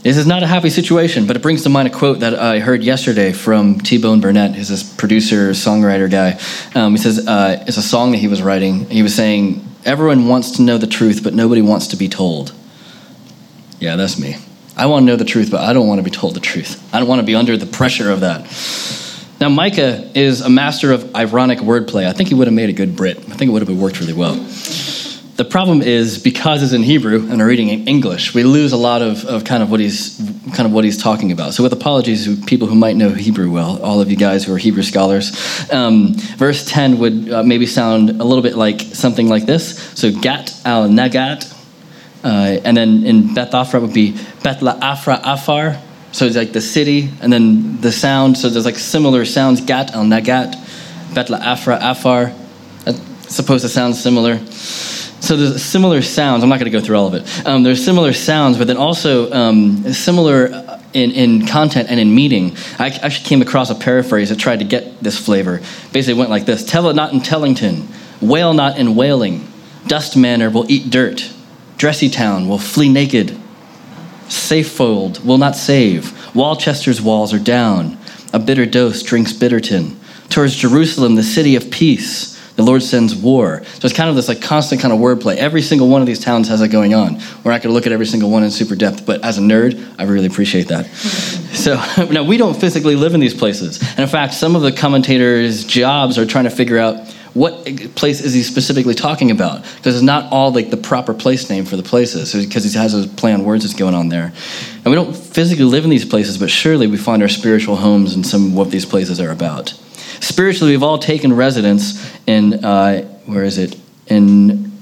This 0.02 0.16
is 0.16 0.26
not 0.26 0.42
a 0.42 0.46
happy 0.46 0.70
situation, 0.70 1.26
but 1.26 1.36
it 1.36 1.42
brings 1.42 1.62
to 1.64 1.68
mind 1.68 1.86
a 1.86 1.90
quote 1.90 2.20
that 2.20 2.34
I 2.34 2.58
heard 2.58 2.82
yesterday 2.82 3.32
from 3.32 3.78
T 3.80 3.98
Bone 3.98 4.20
Burnett, 4.20 4.54
who's 4.54 4.68
this 4.68 4.82
producer, 4.82 5.50
songwriter 5.50 6.10
guy. 6.10 6.40
Um, 6.74 6.92
he 6.92 6.98
says 6.98 7.26
uh, 7.26 7.62
it's 7.66 7.76
a 7.76 7.82
song 7.82 8.12
that 8.12 8.18
he 8.18 8.28
was 8.28 8.40
writing. 8.40 8.88
He 8.88 9.02
was 9.02 9.14
saying, 9.14 9.62
"Everyone 9.84 10.26
wants 10.26 10.52
to 10.52 10.62
know 10.62 10.78
the 10.78 10.86
truth, 10.86 11.22
but 11.22 11.34
nobody 11.34 11.60
wants 11.60 11.88
to 11.88 11.96
be 11.96 12.08
told." 12.08 12.54
Yeah, 13.78 13.96
that's 13.96 14.18
me. 14.18 14.36
I 14.74 14.86
want 14.86 15.02
to 15.02 15.06
know 15.06 15.16
the 15.16 15.26
truth, 15.26 15.50
but 15.50 15.60
I 15.60 15.74
don't 15.74 15.86
want 15.86 15.98
to 15.98 16.02
be 16.02 16.10
told 16.10 16.34
the 16.34 16.40
truth. 16.40 16.82
I 16.94 16.98
don't 17.00 17.08
want 17.08 17.20
to 17.20 17.26
be 17.26 17.34
under 17.34 17.58
the 17.58 17.66
pressure 17.66 18.10
of 18.10 18.20
that. 18.20 18.46
Now, 19.40 19.48
Micah 19.48 20.10
is 20.14 20.42
a 20.42 20.50
master 20.50 20.92
of 20.92 21.14
ironic 21.16 21.60
wordplay. 21.60 22.06
I 22.06 22.12
think 22.12 22.28
he 22.28 22.34
would 22.34 22.46
have 22.46 22.52
made 22.52 22.68
a 22.68 22.74
good 22.74 22.94
Brit. 22.94 23.16
I 23.16 23.36
think 23.36 23.48
it 23.48 23.52
would 23.52 23.66
have 23.66 23.80
worked 23.80 23.98
really 23.98 24.12
well. 24.12 24.34
The 25.36 25.46
problem 25.48 25.80
is 25.80 26.18
because 26.18 26.62
it's 26.62 26.74
in 26.74 26.82
Hebrew 26.82 27.20
and 27.20 27.38
we're 27.38 27.46
reading 27.46 27.70
in 27.70 27.88
English, 27.88 28.34
we 28.34 28.42
lose 28.42 28.72
a 28.72 28.76
lot 28.76 29.00
of, 29.00 29.24
of 29.24 29.44
kind 29.44 29.62
of 29.62 29.70
what 29.70 29.80
he's 29.80 30.18
kind 30.54 30.66
of 30.66 30.72
what 30.72 30.84
he's 30.84 31.02
talking 31.02 31.32
about. 31.32 31.54
So, 31.54 31.62
with 31.62 31.72
apologies 31.72 32.26
to 32.26 32.36
people 32.44 32.68
who 32.68 32.74
might 32.74 32.96
know 32.96 33.08
Hebrew 33.08 33.50
well, 33.50 33.82
all 33.82 34.02
of 34.02 34.10
you 34.10 34.16
guys 34.18 34.44
who 34.44 34.52
are 34.52 34.58
Hebrew 34.58 34.82
scholars, 34.82 35.32
um, 35.72 36.12
verse 36.36 36.66
ten 36.66 36.98
would 36.98 37.32
uh, 37.32 37.42
maybe 37.42 37.64
sound 37.64 38.10
a 38.10 38.24
little 38.24 38.42
bit 38.42 38.56
like 38.56 38.82
something 38.82 39.30
like 39.30 39.46
this. 39.46 39.78
So, 39.98 40.12
Gat 40.12 40.54
al 40.66 40.86
Nagat, 40.86 41.50
uh, 42.22 42.60
and 42.62 42.76
then 42.76 43.04
in 43.04 43.32
Beth 43.32 43.54
Afra 43.54 43.80
would 43.80 43.94
be 43.94 44.14
Beth 44.42 44.60
La 44.60 44.76
Afra 44.82 45.18
Afar, 45.24 45.80
so 46.12 46.26
it's 46.26 46.36
like 46.36 46.52
the 46.52 46.60
city, 46.60 47.10
and 47.20 47.32
then 47.32 47.80
the 47.80 47.92
sound. 47.92 48.36
So 48.36 48.48
there's 48.48 48.64
like 48.64 48.78
similar 48.78 49.24
sounds. 49.24 49.60
Gat 49.60 49.92
al 49.94 50.04
Nagat, 50.04 50.54
Betla 51.14 51.40
Afra 51.40 51.78
Afar. 51.80 52.32
That's 52.84 53.00
supposed 53.34 53.62
to 53.62 53.68
sound 53.68 53.94
similar. 53.94 54.38
So 55.20 55.36
there's 55.36 55.62
similar 55.62 56.02
sounds. 56.02 56.42
I'm 56.42 56.48
not 56.48 56.58
going 56.58 56.70
to 56.70 56.76
go 56.76 56.84
through 56.84 56.96
all 56.96 57.06
of 57.06 57.14
it. 57.14 57.46
Um, 57.46 57.62
there's 57.62 57.84
similar 57.84 58.12
sounds, 58.12 58.58
but 58.58 58.66
then 58.66 58.76
also 58.76 59.30
um, 59.32 59.92
similar 59.92 60.46
in, 60.94 61.10
in 61.12 61.46
content 61.46 61.90
and 61.90 62.00
in 62.00 62.14
meaning. 62.14 62.56
I 62.78 62.88
actually 62.88 63.28
came 63.28 63.42
across 63.42 63.70
a 63.70 63.74
paraphrase 63.74 64.30
that 64.30 64.38
tried 64.38 64.60
to 64.60 64.64
get 64.64 65.00
this 65.00 65.18
flavor. 65.18 65.60
Basically, 65.92 66.18
went 66.18 66.30
like 66.30 66.46
this: 66.46 66.64
Tell 66.64 66.88
it 66.88 66.96
not 66.96 67.12
in 67.12 67.20
Tellington, 67.20 67.86
wail 68.20 68.54
not 68.54 68.78
in 68.78 68.96
wailing. 68.96 69.46
Dust 69.86 70.16
manor 70.16 70.50
will 70.50 70.70
eat 70.70 70.90
dirt. 70.90 71.32
Dressy 71.76 72.10
town 72.10 72.48
will 72.48 72.58
flee 72.58 72.88
naked. 72.88 73.38
Safefold 74.30 75.24
will 75.24 75.38
not 75.38 75.56
save. 75.56 76.12
Walchester's 76.34 77.02
walls 77.02 77.34
are 77.34 77.38
down. 77.38 77.98
A 78.32 78.38
bitter 78.38 78.64
dose 78.64 79.02
drinks 79.02 79.32
Bitterton. 79.32 79.98
Towards 80.28 80.54
Jerusalem, 80.54 81.16
the 81.16 81.22
city 81.24 81.56
of 81.56 81.70
peace, 81.70 82.38
the 82.54 82.62
Lord 82.62 82.82
sends 82.82 83.16
war. 83.16 83.64
So 83.64 83.86
it's 83.86 83.96
kind 83.96 84.08
of 84.08 84.14
this 84.14 84.28
like 84.28 84.40
constant 84.40 84.80
kind 84.80 84.94
of 84.94 85.00
wordplay. 85.00 85.36
Every 85.36 85.62
single 85.62 85.88
one 85.88 86.00
of 86.00 86.06
these 86.06 86.20
towns 86.20 86.46
has 86.48 86.60
that 86.60 86.68
going 86.68 86.94
on. 86.94 87.14
We're 87.42 87.50
not 87.50 87.62
going 87.62 87.70
to 87.70 87.72
look 87.72 87.86
at 87.86 87.92
every 87.92 88.06
single 88.06 88.30
one 88.30 88.44
in 88.44 88.50
super 88.52 88.76
depth, 88.76 89.04
but 89.04 89.24
as 89.24 89.38
a 89.38 89.40
nerd, 89.40 89.94
I 89.98 90.04
really 90.04 90.26
appreciate 90.26 90.68
that. 90.68 90.86
so 90.94 91.74
now 92.10 92.22
we 92.22 92.36
don't 92.36 92.54
physically 92.54 92.94
live 92.94 93.14
in 93.14 93.20
these 93.20 93.34
places. 93.34 93.80
And 93.82 94.00
in 94.00 94.08
fact, 94.08 94.34
some 94.34 94.54
of 94.54 94.62
the 94.62 94.70
commentators' 94.70 95.64
jobs 95.64 96.18
are 96.18 96.26
trying 96.26 96.44
to 96.44 96.50
figure 96.50 96.78
out 96.78 97.12
what 97.34 97.64
place 97.94 98.20
is 98.20 98.34
he 98.34 98.42
specifically 98.42 98.94
talking 98.94 99.30
about? 99.30 99.62
Because 99.76 99.94
it's 99.94 100.04
not 100.04 100.32
all 100.32 100.52
like 100.52 100.70
the 100.70 100.76
proper 100.76 101.14
place 101.14 101.48
name 101.48 101.64
for 101.64 101.76
the 101.76 101.82
places, 101.82 102.34
because 102.34 102.64
he 102.64 102.78
has 102.78 102.94
a 102.94 103.08
play 103.08 103.32
on 103.32 103.44
words 103.44 103.64
that's 103.64 103.74
going 103.74 103.94
on 103.94 104.08
there. 104.08 104.32
And 104.76 104.86
we 104.86 104.94
don't 104.94 105.14
physically 105.14 105.64
live 105.64 105.84
in 105.84 105.90
these 105.90 106.04
places, 106.04 106.38
but 106.38 106.50
surely 106.50 106.86
we 106.86 106.96
find 106.96 107.22
our 107.22 107.28
spiritual 107.28 107.76
homes 107.76 108.14
in 108.14 108.24
some 108.24 108.46
of 108.46 108.54
what 108.54 108.70
these 108.70 108.84
places 108.84 109.20
are 109.20 109.30
about. 109.30 109.70
Spiritually, 110.20 110.72
we've 110.72 110.82
all 110.82 110.98
taken 110.98 111.32
residence 111.32 112.04
in, 112.26 112.64
uh, 112.64 113.02
where 113.26 113.44
is 113.44 113.58
it? 113.58 113.76
In 114.08 114.72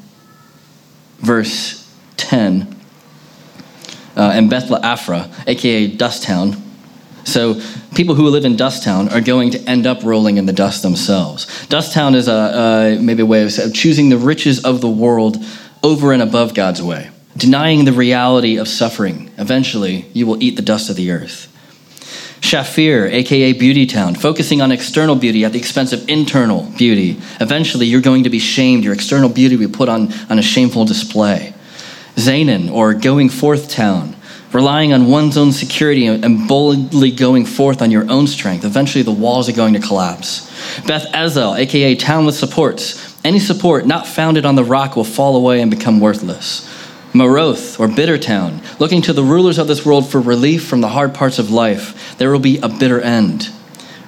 verse 1.19 1.93
10, 2.17 2.77
uh, 4.17 4.33
in 4.37 4.49
Bethla 4.49 4.81
Afra, 4.83 5.31
aka 5.47 5.87
Dust 5.87 6.23
Town, 6.23 6.68
so 7.29 7.61
people 7.95 8.15
who 8.15 8.29
live 8.29 8.45
in 8.45 8.57
Dusttown 8.57 9.13
are 9.13 9.21
going 9.21 9.51
to 9.51 9.61
end 9.69 9.87
up 9.87 10.03
rolling 10.03 10.39
in 10.39 10.47
the 10.47 10.53
dust 10.53 10.83
themselves. 10.83 11.47
Dusttown 11.67 12.15
is 12.15 12.29
a, 12.29 12.97
a 12.97 12.99
maybe 13.01 13.23
a 13.23 13.27
way 13.27 13.45
of 13.45 13.75
choosing 13.75 14.09
the 14.09 14.19
riches 14.19 14.65
of 14.65 14.81
the 14.81 14.89
world 14.89 15.37
over 15.83 16.13
and 16.13 16.23
above 16.23 16.55
God's 16.55 16.83
way, 16.83 17.11
denying 17.37 17.85
the 17.85 17.93
reality 17.93 18.57
of 18.57 18.67
suffering. 18.67 19.31
Eventually, 19.39 20.07
you 20.13 20.27
will 20.27 20.43
eat 20.43 20.57
the 20.57 20.63
dust 20.63 20.91
of 20.91 20.97
the 20.97 21.11
earth. 21.11 21.45
Shafir, 22.41 23.11
aka 23.13 23.53
Beauty 23.53 23.85
Town, 23.85 24.15
focusing 24.15 24.63
on 24.63 24.71
external 24.71 25.17
beauty 25.17 25.45
at 25.45 25.53
the 25.53 25.59
expense 25.59 25.93
of 25.93 26.09
internal 26.09 26.63
beauty. 26.79 27.21
Eventually, 27.41 27.87
you're 27.87 28.01
going 28.01 28.25
to 28.25 28.31
be 28.31 28.39
shamed. 28.39 28.85
Your 28.85 28.95
external 28.95 29.29
beauty 29.29 29.57
will 29.57 29.69
be 29.69 29.75
put 29.75 29.89
on, 29.89 30.13
on 30.31 30.39
a 30.39 30.43
shameful 30.43 30.85
display. 30.85 31.53
Zaanan, 32.15 32.71
or 32.73 32.95
Going 32.95 33.29
Forth 33.29 33.69
Town, 33.69 34.17
relying 34.59 34.93
on 34.93 35.07
one's 35.07 35.37
own 35.37 35.53
security 35.53 36.07
and 36.07 36.49
boldly 36.49 37.13
going 37.13 37.47
forth 37.47 37.81
on 37.81 37.93
your 37.93 38.11
own 38.11 38.27
strength, 38.27 38.65
eventually 38.65 39.03
the 39.05 39.13
walls 39.13 39.49
are 39.49 39.53
going 39.53 39.73
to 39.73 39.79
collapse. 39.79 40.51
Beth 40.85 41.07
Ezel, 41.13 41.57
aka 41.57 41.95
town 41.95 42.27
with 42.27 42.35
supports, 42.35 43.17
any 43.25 43.39
support 43.39 43.87
not 43.87 44.05
founded 44.05 44.45
on 44.45 44.57
the 44.57 44.65
rock 44.65 44.97
will 44.97 45.05
fall 45.05 45.37
away 45.37 45.61
and 45.61 45.71
become 45.71 46.01
worthless. 46.01 46.69
Maroth, 47.15 47.79
or 47.79 47.87
bitter 47.87 48.19
town, 48.19 48.61
looking 48.81 49.01
to 49.03 49.13
the 49.13 49.23
rulers 49.23 49.59
of 49.59 49.69
this 49.69 49.87
world 49.87 50.11
for 50.11 50.21
relief 50.21 50.67
from 50.67 50.81
the 50.81 50.89
hard 50.89 51.15
parts 51.15 51.39
of 51.39 51.53
life, 51.53 52.19
there 52.19 52.33
will 52.33 52.41
be 52.41 52.59
a 52.59 52.69
bitter 52.69 53.01
end. 53.01 53.51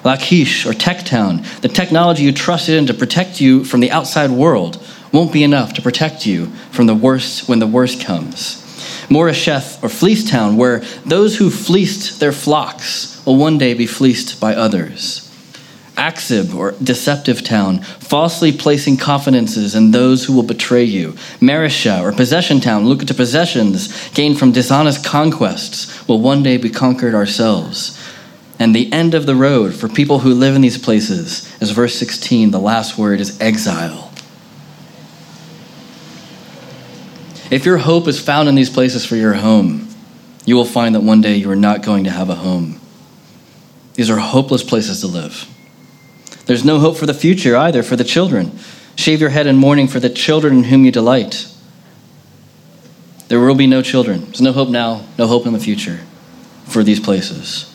Lachish, 0.03 0.67
or 0.67 0.75
tech 0.75 1.05
town, 1.05 1.45
the 1.61 1.69
technology 1.69 2.25
you 2.25 2.33
trusted 2.33 2.75
in 2.75 2.87
to 2.87 2.95
protect 2.95 3.41
you 3.41 3.65
from 3.65 3.79
the 3.79 3.93
outside 3.93 4.31
world 4.33 4.85
won't 5.13 5.33
be 5.33 5.45
enough 5.45 5.75
to 5.75 5.83
protect 5.83 6.27
you 6.27 6.47
from 6.73 6.87
the 6.87 6.95
worst 6.95 7.49
when 7.49 7.61
the 7.61 7.69
worst 7.69 8.01
comes. 8.01 8.60
Moresheth 9.11 9.83
or 9.83 9.88
Fleece 9.88 10.31
Town, 10.31 10.57
where 10.57 10.81
those 11.05 11.37
who 11.37 11.51
fleeced 11.51 12.20
their 12.20 12.33
flocks 12.33 13.25
will 13.27 13.37
one 13.37 13.59
day 13.59 13.75
be 13.75 13.87
fleeced 13.87 14.40
by 14.40 14.55
others. 14.55 15.27
Akzib, 15.96 16.55
or 16.55 16.73
deceptive 16.83 17.44
town, 17.44 17.83
falsely 17.83 18.53
placing 18.53 18.96
confidences 18.96 19.75
in 19.75 19.90
those 19.90 20.25
who 20.25 20.33
will 20.33 20.42
betray 20.44 20.85
you. 20.85 21.12
Mareshah, 21.40 22.01
or 22.01 22.12
possession 22.12 22.61
town, 22.61 22.87
look 22.87 23.05
to 23.05 23.12
possessions 23.12 24.11
gained 24.12 24.38
from 24.38 24.53
dishonest 24.53 25.05
conquests, 25.05 26.09
will 26.09 26.20
one 26.20 26.42
day 26.42 26.57
be 26.57 26.70
conquered 26.70 27.14
ourselves. 27.14 27.99
And 28.59 28.75
the 28.75 28.92
end 28.92 29.14
of 29.14 29.27
the 29.27 29.35
road 29.35 29.75
for 29.75 29.88
people 29.88 30.20
who 30.20 30.33
live 30.33 30.55
in 30.55 30.62
these 30.62 30.79
places 30.79 31.51
is 31.61 31.70
verse 31.70 31.94
16. 31.96 32.51
The 32.51 32.59
last 32.59 32.96
word 32.96 33.20
is 33.20 33.38
exile. 33.40 34.10
If 37.51 37.65
your 37.65 37.79
hope 37.79 38.07
is 38.07 38.21
found 38.21 38.49
in 38.49 38.55
these 38.55 38.71
places 38.71 39.05
for 39.05 39.17
your 39.17 39.35
home, 39.35 39.89
you 40.45 40.55
will 40.57 40.65
find 40.65 40.95
that 40.95 41.01
one 41.01 41.21
day 41.21 41.35
you 41.35 41.51
are 41.51 41.57
not 41.57 41.83
going 41.83 42.05
to 42.05 42.11
have 42.11 42.31
a 42.31 42.37
home. 42.37 42.81
These 43.95 44.09
are 44.09 44.19
hopeless 44.19 44.63
places 44.63 45.01
to 45.01 45.09
live. 45.09 45.49
There's 46.47 46.65
no 46.65 46.79
hope 46.79 46.97
for 46.97 47.07
the 47.07 47.15
future 47.15 47.57
either 47.57 47.83
for 47.83 47.97
the 47.97 48.05
children. 48.05 48.59
Shave 48.97 49.21
your 49.21 49.31
head 49.31 49.47
in 49.47 49.57
mourning 49.57 49.89
for 49.89 50.01
the 50.01 50.11
children 50.11 50.59
in 50.59 50.65
whom 50.65 50.85
you 50.85 50.93
delight. 50.93 51.47
There 53.29 53.41
will 53.41 53.55
be 53.55 53.67
no 53.67 53.83
children. 53.83 54.25
There's 54.27 54.41
no 54.41 54.53
hope 54.53 54.69
now, 54.69 55.05
no 55.19 55.27
hope 55.27 55.47
in 55.47 55.53
the 55.53 55.61
future 55.61 56.01
for 56.67 56.83
these 56.83 57.01
places. 57.01 57.67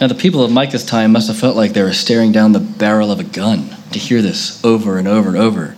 Now, 0.00 0.08
the 0.08 0.14
people 0.16 0.42
of 0.42 0.50
Micah's 0.50 0.84
time 0.84 1.12
must 1.12 1.28
have 1.28 1.38
felt 1.38 1.54
like 1.54 1.74
they 1.74 1.82
were 1.82 1.92
staring 1.92 2.32
down 2.32 2.52
the 2.52 2.58
barrel 2.58 3.12
of 3.12 3.20
a 3.20 3.24
gun 3.24 3.70
to 3.92 4.00
hear 4.00 4.20
this 4.20 4.64
over 4.64 4.98
and 4.98 5.06
over 5.06 5.28
and 5.28 5.38
over. 5.38 5.76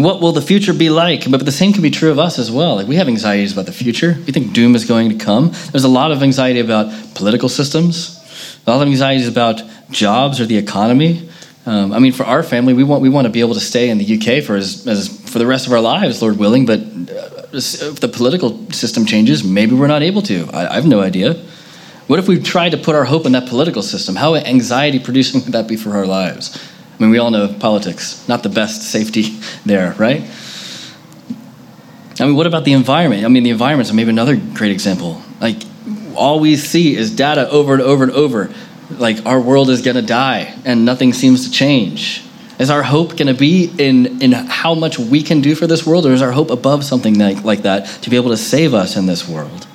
What 0.00 0.20
will 0.20 0.32
the 0.32 0.40
future 0.40 0.72
be 0.72 0.88
like? 0.88 1.30
But 1.30 1.44
the 1.44 1.52
same 1.52 1.72
can 1.72 1.82
be 1.82 1.90
true 1.90 2.10
of 2.10 2.18
us 2.18 2.38
as 2.38 2.50
well. 2.50 2.76
Like 2.76 2.86
we 2.86 2.96
have 2.96 3.08
anxieties 3.08 3.52
about 3.52 3.66
the 3.66 3.72
future. 3.72 4.16
We 4.26 4.32
think 4.32 4.52
doom 4.52 4.74
is 4.74 4.84
going 4.84 5.10
to 5.10 5.22
come. 5.22 5.52
There's 5.70 5.84
a 5.84 5.88
lot 5.88 6.12
of 6.12 6.22
anxiety 6.22 6.60
about 6.60 7.14
political 7.14 7.48
systems. 7.48 8.18
A 8.66 8.70
lot 8.70 8.80
of 8.80 8.88
anxieties 8.88 9.28
about 9.28 9.62
jobs 9.90 10.40
or 10.40 10.46
the 10.46 10.56
economy. 10.56 11.28
Um, 11.66 11.92
I 11.92 11.98
mean, 11.98 12.12
for 12.12 12.24
our 12.24 12.42
family, 12.42 12.74
we 12.74 12.84
want 12.84 13.02
we 13.02 13.08
want 13.08 13.26
to 13.26 13.30
be 13.30 13.40
able 13.40 13.54
to 13.54 13.60
stay 13.60 13.90
in 13.90 13.98
the 13.98 14.16
UK 14.16 14.42
for 14.42 14.56
as, 14.56 14.86
as 14.86 15.08
for 15.30 15.38
the 15.38 15.46
rest 15.46 15.66
of 15.66 15.72
our 15.72 15.80
lives, 15.80 16.20
Lord 16.22 16.38
willing. 16.38 16.66
But 16.66 16.80
uh, 16.80 17.46
if 17.52 18.00
the 18.00 18.08
political 18.08 18.70
system 18.72 19.04
changes, 19.04 19.44
maybe 19.44 19.74
we're 19.74 19.86
not 19.86 20.02
able 20.02 20.22
to. 20.22 20.48
I, 20.52 20.72
I 20.72 20.74
have 20.74 20.86
no 20.86 21.00
idea. 21.00 21.34
What 22.08 22.18
if 22.18 22.26
we 22.26 22.40
tried 22.40 22.70
to 22.70 22.78
put 22.78 22.94
our 22.96 23.04
hope 23.04 23.26
in 23.26 23.32
that 23.32 23.48
political 23.48 23.82
system? 23.82 24.16
How 24.16 24.34
anxiety 24.34 24.98
producing 24.98 25.42
would 25.44 25.52
that 25.52 25.68
be 25.68 25.76
for 25.76 25.90
our 25.90 26.06
lives? 26.06 26.58
I 27.02 27.04
mean, 27.04 27.10
we 27.10 27.18
all 27.18 27.32
know 27.32 27.52
politics, 27.58 28.28
not 28.28 28.44
the 28.44 28.48
best 28.48 28.82
safety 28.82 29.40
there, 29.66 29.92
right? 29.98 30.22
I 32.20 32.26
mean, 32.26 32.36
what 32.36 32.46
about 32.46 32.64
the 32.64 32.74
environment? 32.74 33.24
I 33.24 33.28
mean, 33.28 33.42
the 33.42 33.50
environment's 33.50 33.92
maybe 33.92 34.10
another 34.10 34.36
great 34.36 34.70
example. 34.70 35.20
Like, 35.40 35.56
all 36.14 36.38
we 36.38 36.54
see 36.54 36.96
is 36.96 37.10
data 37.10 37.50
over 37.50 37.72
and 37.72 37.82
over 37.82 38.04
and 38.04 38.12
over 38.12 38.54
like 38.98 39.26
our 39.26 39.40
world 39.40 39.68
is 39.70 39.82
going 39.82 39.96
to 39.96 40.02
die 40.02 40.54
and 40.64 40.84
nothing 40.84 41.12
seems 41.12 41.44
to 41.46 41.50
change? 41.50 42.22
Is 42.60 42.70
our 42.70 42.84
hope 42.84 43.16
going 43.16 43.26
to 43.26 43.34
be 43.34 43.72
in, 43.78 44.22
in 44.22 44.30
how 44.30 44.76
much 44.76 44.96
we 44.96 45.24
can 45.24 45.40
do 45.40 45.56
for 45.56 45.66
this 45.66 45.84
world, 45.84 46.06
or 46.06 46.12
is 46.12 46.22
our 46.22 46.30
hope 46.30 46.50
above 46.50 46.84
something 46.84 47.18
like, 47.18 47.42
like 47.42 47.62
that 47.62 47.86
to 48.02 48.10
be 48.10 48.14
able 48.14 48.30
to 48.30 48.36
save 48.36 48.74
us 48.74 48.96
in 48.96 49.06
this 49.06 49.28
world? 49.28 49.66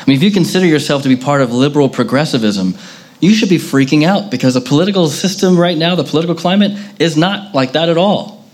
I 0.00 0.04
mean, 0.06 0.16
if 0.16 0.22
you 0.22 0.30
consider 0.30 0.64
yourself 0.64 1.02
to 1.02 1.08
be 1.08 1.16
part 1.16 1.40
of 1.40 1.52
liberal 1.52 1.88
progressivism, 1.88 2.76
you 3.20 3.34
should 3.34 3.48
be 3.48 3.58
freaking 3.58 4.04
out 4.04 4.30
because 4.30 4.54
the 4.54 4.60
political 4.60 5.08
system 5.08 5.58
right 5.58 5.76
now, 5.76 5.94
the 5.94 6.04
political 6.04 6.34
climate, 6.34 6.72
is 7.00 7.16
not 7.16 7.54
like 7.54 7.72
that 7.72 7.88
at 7.88 7.96
all. 7.96 8.44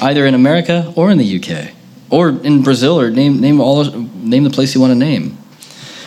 Either 0.00 0.26
in 0.26 0.34
America 0.34 0.92
or 0.96 1.10
in 1.10 1.18
the 1.18 1.38
UK 1.38 1.72
or 2.10 2.28
in 2.28 2.62
Brazil 2.62 3.00
or 3.00 3.10
name, 3.10 3.40
name, 3.40 3.60
all, 3.60 3.84
name 3.84 4.44
the 4.44 4.50
place 4.50 4.74
you 4.74 4.80
want 4.80 4.90
to 4.90 4.98
name. 4.98 5.38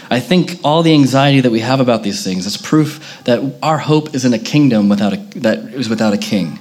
I 0.09 0.19
think 0.19 0.59
all 0.63 0.83
the 0.83 0.93
anxiety 0.93 1.41
that 1.41 1.51
we 1.51 1.59
have 1.59 1.79
about 1.79 2.03
these 2.03 2.23
things 2.23 2.45
is 2.45 2.55
proof 2.55 3.21
that 3.25 3.59
our 3.61 3.77
hope 3.77 4.15
is 4.15 4.23
in 4.23 4.33
a 4.33 4.39
kingdom 4.39 4.87
without 4.87 5.13
a, 5.13 5.17
that 5.39 5.59
is 5.73 5.89
without 5.89 6.13
a 6.13 6.17
king. 6.17 6.59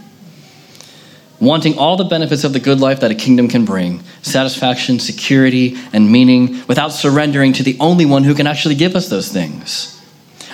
Wanting 1.38 1.78
all 1.78 1.96
the 1.96 2.04
benefits 2.04 2.44
of 2.44 2.54
the 2.54 2.60
good 2.60 2.80
life 2.80 3.00
that 3.00 3.10
a 3.10 3.14
kingdom 3.14 3.46
can 3.46 3.64
bring 3.64 4.02
satisfaction, 4.22 4.98
security, 4.98 5.76
and 5.92 6.10
meaning 6.10 6.66
without 6.66 6.88
surrendering 6.88 7.52
to 7.52 7.62
the 7.62 7.76
only 7.78 8.06
one 8.06 8.24
who 8.24 8.34
can 8.34 8.46
actually 8.46 8.74
give 8.74 8.96
us 8.96 9.08
those 9.08 9.30
things. 9.30 9.95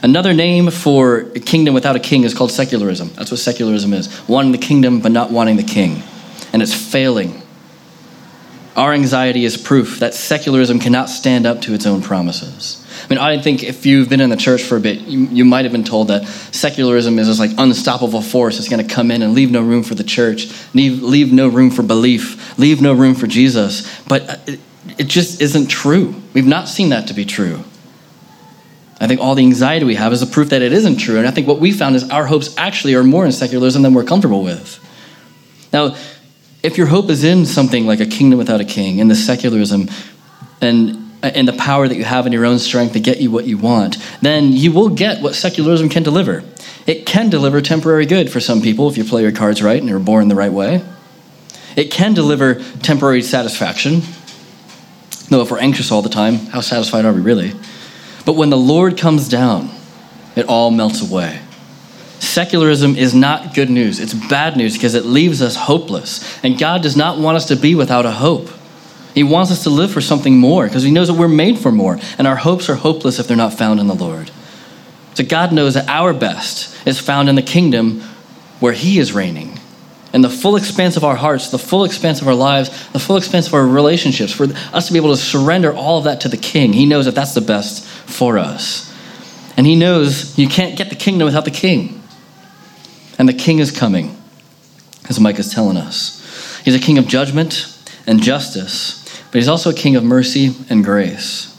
Another 0.02 0.34
name 0.34 0.70
for 0.70 1.20
a 1.20 1.40
kingdom 1.40 1.74
without 1.74 1.94
a 1.94 2.00
king 2.00 2.24
is 2.24 2.34
called 2.34 2.50
secularism. 2.50 3.10
That's 3.14 3.30
what 3.30 3.38
secularism 3.38 3.92
is 3.92 4.28
wanting 4.28 4.50
the 4.50 4.58
kingdom 4.58 5.00
but 5.00 5.12
not 5.12 5.30
wanting 5.30 5.56
the 5.56 5.62
king. 5.62 6.02
And 6.52 6.60
it's 6.60 6.74
failing. 6.74 7.40
Our 8.74 8.92
anxiety 8.94 9.44
is 9.44 9.56
proof 9.56 10.00
that 10.00 10.14
secularism 10.14 10.80
cannot 10.80 11.08
stand 11.08 11.46
up 11.46 11.60
to 11.62 11.74
its 11.74 11.86
own 11.86 12.02
promises. 12.02 12.84
I 13.04 13.08
mean, 13.08 13.18
I 13.18 13.40
think 13.40 13.62
if 13.62 13.86
you've 13.86 14.08
been 14.08 14.20
in 14.20 14.30
the 14.30 14.36
church 14.36 14.62
for 14.62 14.76
a 14.76 14.80
bit, 14.80 15.00
you, 15.02 15.26
you 15.26 15.44
might 15.44 15.64
have 15.66 15.72
been 15.72 15.84
told 15.84 16.08
that 16.08 16.26
secularism 16.26 17.18
is 17.18 17.28
this 17.28 17.38
like 17.38 17.50
unstoppable 17.58 18.22
force 18.22 18.56
that's 18.56 18.68
going 18.68 18.86
to 18.86 18.94
come 18.94 19.10
in 19.10 19.22
and 19.22 19.34
leave 19.34 19.50
no 19.50 19.62
room 19.62 19.82
for 19.82 19.94
the 19.94 20.04
church, 20.04 20.48
leave, 20.74 21.02
leave 21.02 21.32
no 21.32 21.48
room 21.48 21.70
for 21.70 21.82
belief, 21.82 22.58
leave 22.58 22.80
no 22.80 22.92
room 22.92 23.14
for 23.14 23.26
Jesus. 23.26 23.88
But 24.04 24.28
uh, 24.28 24.36
it, 24.46 24.60
it 24.98 25.06
just 25.06 25.40
isn't 25.40 25.66
true. 25.66 26.14
We've 26.32 26.46
not 26.46 26.68
seen 26.68 26.88
that 26.88 27.06
to 27.08 27.14
be 27.14 27.24
true. 27.24 27.62
I 29.02 29.08
think 29.08 29.20
all 29.20 29.34
the 29.34 29.42
anxiety 29.42 29.84
we 29.84 29.96
have 29.96 30.12
is 30.12 30.22
a 30.22 30.26
proof 30.26 30.50
that 30.50 30.62
it 30.62 30.72
isn't 30.72 30.98
true. 30.98 31.18
And 31.18 31.26
I 31.26 31.32
think 31.32 31.48
what 31.48 31.58
we 31.58 31.72
found 31.72 31.96
is 31.96 32.08
our 32.10 32.26
hopes 32.26 32.56
actually 32.56 32.94
are 32.94 33.02
more 33.02 33.24
in 33.26 33.32
secularism 33.32 33.82
than 33.82 33.94
we're 33.94 34.04
comfortable 34.04 34.44
with. 34.44 34.78
Now, 35.72 35.96
if 36.62 36.78
your 36.78 36.86
hope 36.86 37.10
is 37.10 37.24
in 37.24 37.44
something 37.44 37.86
like 37.86 37.98
a 37.98 38.06
kingdom 38.06 38.38
without 38.38 38.60
a 38.60 38.64
king, 38.64 38.98
in 38.98 39.08
the 39.08 39.16
secularism, 39.16 39.88
and 40.60 41.02
and 41.22 41.46
the 41.46 41.52
power 41.52 41.86
that 41.86 41.96
you 41.96 42.04
have 42.04 42.26
in 42.26 42.32
your 42.32 42.44
own 42.44 42.58
strength 42.58 42.94
to 42.94 43.00
get 43.00 43.20
you 43.20 43.30
what 43.30 43.44
you 43.44 43.56
want, 43.56 43.96
then 44.22 44.52
you 44.52 44.72
will 44.72 44.88
get 44.88 45.22
what 45.22 45.36
secularism 45.36 45.88
can 45.88 46.02
deliver. 46.02 46.42
It 46.86 47.06
can 47.06 47.30
deliver 47.30 47.60
temporary 47.60 48.06
good 48.06 48.30
for 48.30 48.40
some 48.40 48.60
people 48.60 48.88
if 48.88 48.96
you 48.96 49.04
play 49.04 49.22
your 49.22 49.30
cards 49.30 49.62
right 49.62 49.78
and 49.78 49.88
you're 49.88 50.00
born 50.00 50.26
the 50.26 50.34
right 50.34 50.52
way. 50.52 50.84
It 51.76 51.92
can 51.92 52.12
deliver 52.12 52.54
temporary 52.80 53.22
satisfaction. 53.22 54.02
Though 55.28 55.42
if 55.42 55.50
we're 55.50 55.60
anxious 55.60 55.92
all 55.92 56.02
the 56.02 56.08
time, 56.08 56.34
how 56.34 56.60
satisfied 56.60 57.04
are 57.04 57.12
we 57.12 57.20
really? 57.20 57.52
But 58.24 58.34
when 58.34 58.50
the 58.50 58.56
Lord 58.56 58.96
comes 58.98 59.28
down, 59.28 59.70
it 60.36 60.46
all 60.46 60.70
melts 60.70 61.02
away. 61.02 61.40
Secularism 62.18 62.96
is 62.96 63.14
not 63.14 63.52
good 63.52 63.68
news. 63.68 63.98
It's 63.98 64.14
bad 64.14 64.56
news 64.56 64.74
because 64.74 64.94
it 64.94 65.04
leaves 65.04 65.42
us 65.42 65.56
hopeless. 65.56 66.38
And 66.44 66.56
God 66.56 66.82
does 66.82 66.96
not 66.96 67.18
want 67.18 67.36
us 67.36 67.46
to 67.46 67.56
be 67.56 67.74
without 67.74 68.06
a 68.06 68.12
hope. 68.12 68.48
He 69.14 69.24
wants 69.24 69.50
us 69.50 69.64
to 69.64 69.70
live 69.70 69.90
for 69.90 70.00
something 70.00 70.38
more 70.38 70.66
because 70.66 70.84
He 70.84 70.90
knows 70.90 71.08
that 71.08 71.14
we're 71.14 71.28
made 71.28 71.58
for 71.58 71.72
more, 71.72 71.98
and 72.18 72.26
our 72.26 72.36
hopes 72.36 72.68
are 72.70 72.76
hopeless 72.76 73.18
if 73.18 73.26
they're 73.26 73.36
not 73.36 73.52
found 73.52 73.80
in 73.80 73.86
the 73.86 73.94
Lord. 73.94 74.30
So 75.14 75.24
God 75.24 75.52
knows 75.52 75.74
that 75.74 75.88
our 75.88 76.14
best 76.14 76.74
is 76.86 76.98
found 76.98 77.28
in 77.28 77.34
the 77.34 77.42
kingdom 77.42 78.00
where 78.60 78.72
He 78.72 78.98
is 78.98 79.12
reigning. 79.12 79.58
And 80.14 80.22
the 80.22 80.30
full 80.30 80.56
expanse 80.56 80.96
of 80.96 81.04
our 81.04 81.16
hearts, 81.16 81.50
the 81.50 81.58
full 81.58 81.84
expanse 81.84 82.20
of 82.20 82.28
our 82.28 82.34
lives, 82.34 82.68
the 82.90 82.98
full 82.98 83.16
expanse 83.16 83.46
of 83.46 83.54
our 83.54 83.66
relationships, 83.66 84.32
for 84.32 84.44
us 84.72 84.86
to 84.86 84.92
be 84.92 84.98
able 84.98 85.14
to 85.14 85.20
surrender 85.20 85.74
all 85.74 85.98
of 85.98 86.04
that 86.04 86.20
to 86.22 86.28
the 86.28 86.36
King. 86.36 86.72
He 86.72 86.86
knows 86.86 87.06
that 87.06 87.14
that's 87.14 87.34
the 87.34 87.40
best 87.40 87.86
for 88.12 88.38
us. 88.38 88.92
And 89.56 89.66
He 89.66 89.76
knows 89.76 90.38
you 90.38 90.48
can't 90.48 90.76
get 90.76 90.90
the 90.90 90.96
kingdom 90.96 91.26
without 91.26 91.44
the 91.44 91.50
King. 91.50 92.02
And 93.18 93.28
the 93.28 93.34
King 93.34 93.58
is 93.58 93.70
coming, 93.70 94.16
as 95.08 95.18
Micah 95.18 95.40
is 95.40 95.52
telling 95.52 95.76
us. 95.76 96.18
He's 96.64 96.74
a 96.74 96.78
king 96.78 96.96
of 96.98 97.08
judgment 97.08 97.66
and 98.06 98.22
justice 98.22 99.02
but 99.32 99.38
he's 99.38 99.48
also 99.48 99.70
a 99.70 99.74
king 99.74 99.96
of 99.96 100.04
mercy 100.04 100.54
and 100.68 100.84
grace. 100.84 101.58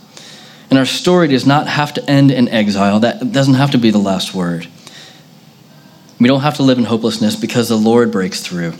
And 0.69 0.77
our 0.77 0.85
story 0.85 1.27
does 1.27 1.47
not 1.47 1.67
have 1.67 1.91
to 1.95 2.07
end 2.07 2.29
in 2.29 2.47
exile. 2.47 2.99
That 2.99 3.31
doesn't 3.31 3.55
have 3.55 3.71
to 3.71 3.79
be 3.79 3.89
the 3.89 3.97
last 3.97 4.35
word. 4.35 4.67
We 6.19 6.27
don't 6.27 6.41
have 6.41 6.57
to 6.57 6.63
live 6.63 6.77
in 6.77 6.83
hopelessness 6.83 7.35
because 7.35 7.69
the 7.69 7.75
Lord 7.75 8.11
breaks 8.11 8.41
through. 8.41 8.73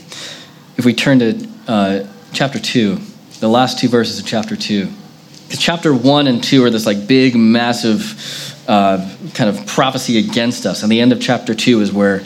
If 0.76 0.84
we 0.84 0.94
turn 0.94 1.18
to 1.18 1.48
uh, 1.66 2.06
chapter 2.32 2.60
2, 2.60 3.00
the 3.40 3.48
last 3.48 3.80
two 3.80 3.88
verses 3.88 4.20
of 4.20 4.26
chapter 4.26 4.54
2, 4.54 4.86
because 4.86 5.03
chapter 5.58 5.94
1 5.94 6.26
and 6.26 6.42
2 6.42 6.64
are 6.64 6.70
this 6.70 6.86
like 6.86 7.06
big, 7.06 7.36
massive 7.36 8.64
uh, 8.68 8.98
kind 9.34 9.50
of 9.50 9.66
prophecy 9.66 10.18
against 10.18 10.66
us. 10.66 10.82
And 10.82 10.90
the 10.90 11.00
end 11.00 11.12
of 11.12 11.20
chapter 11.20 11.54
2 11.54 11.80
is 11.80 11.92
where 11.92 12.22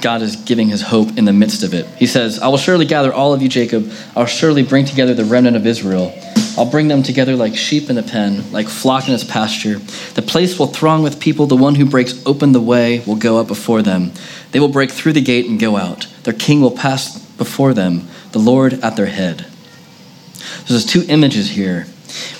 God 0.00 0.22
is 0.22 0.36
giving 0.36 0.68
his 0.68 0.82
hope 0.82 1.16
in 1.16 1.24
the 1.24 1.32
midst 1.32 1.62
of 1.62 1.74
it. 1.74 1.86
He 1.96 2.06
says, 2.06 2.40
I 2.40 2.48
will 2.48 2.58
surely 2.58 2.84
gather 2.84 3.12
all 3.12 3.32
of 3.32 3.40
you, 3.40 3.48
Jacob. 3.48 3.90
I'll 4.16 4.26
surely 4.26 4.62
bring 4.62 4.84
together 4.84 5.14
the 5.14 5.24
remnant 5.24 5.56
of 5.56 5.66
Israel. 5.66 6.12
I'll 6.58 6.70
bring 6.70 6.88
them 6.88 7.02
together 7.02 7.36
like 7.36 7.56
sheep 7.56 7.88
in 7.88 7.96
a 7.96 8.02
pen, 8.02 8.50
like 8.52 8.68
flock 8.68 9.08
in 9.08 9.14
its 9.14 9.24
pasture. 9.24 9.78
The 10.14 10.22
place 10.22 10.58
will 10.58 10.66
throng 10.66 11.02
with 11.02 11.20
people. 11.20 11.46
The 11.46 11.56
one 11.56 11.76
who 11.76 11.86
breaks 11.86 12.20
open 12.26 12.52
the 12.52 12.60
way 12.60 13.00
will 13.06 13.16
go 13.16 13.38
up 13.38 13.46
before 13.46 13.80
them. 13.80 14.12
They 14.50 14.60
will 14.60 14.68
break 14.68 14.90
through 14.90 15.14
the 15.14 15.22
gate 15.22 15.46
and 15.46 15.58
go 15.58 15.76
out. 15.76 16.08
Their 16.24 16.34
king 16.34 16.60
will 16.60 16.72
pass 16.72 17.18
before 17.36 17.72
them, 17.72 18.08
the 18.32 18.38
Lord 18.38 18.74
at 18.74 18.96
their 18.96 19.06
head. 19.06 19.46
So 20.66 20.74
there's 20.74 20.84
two 20.84 21.04
images 21.08 21.50
here 21.50 21.86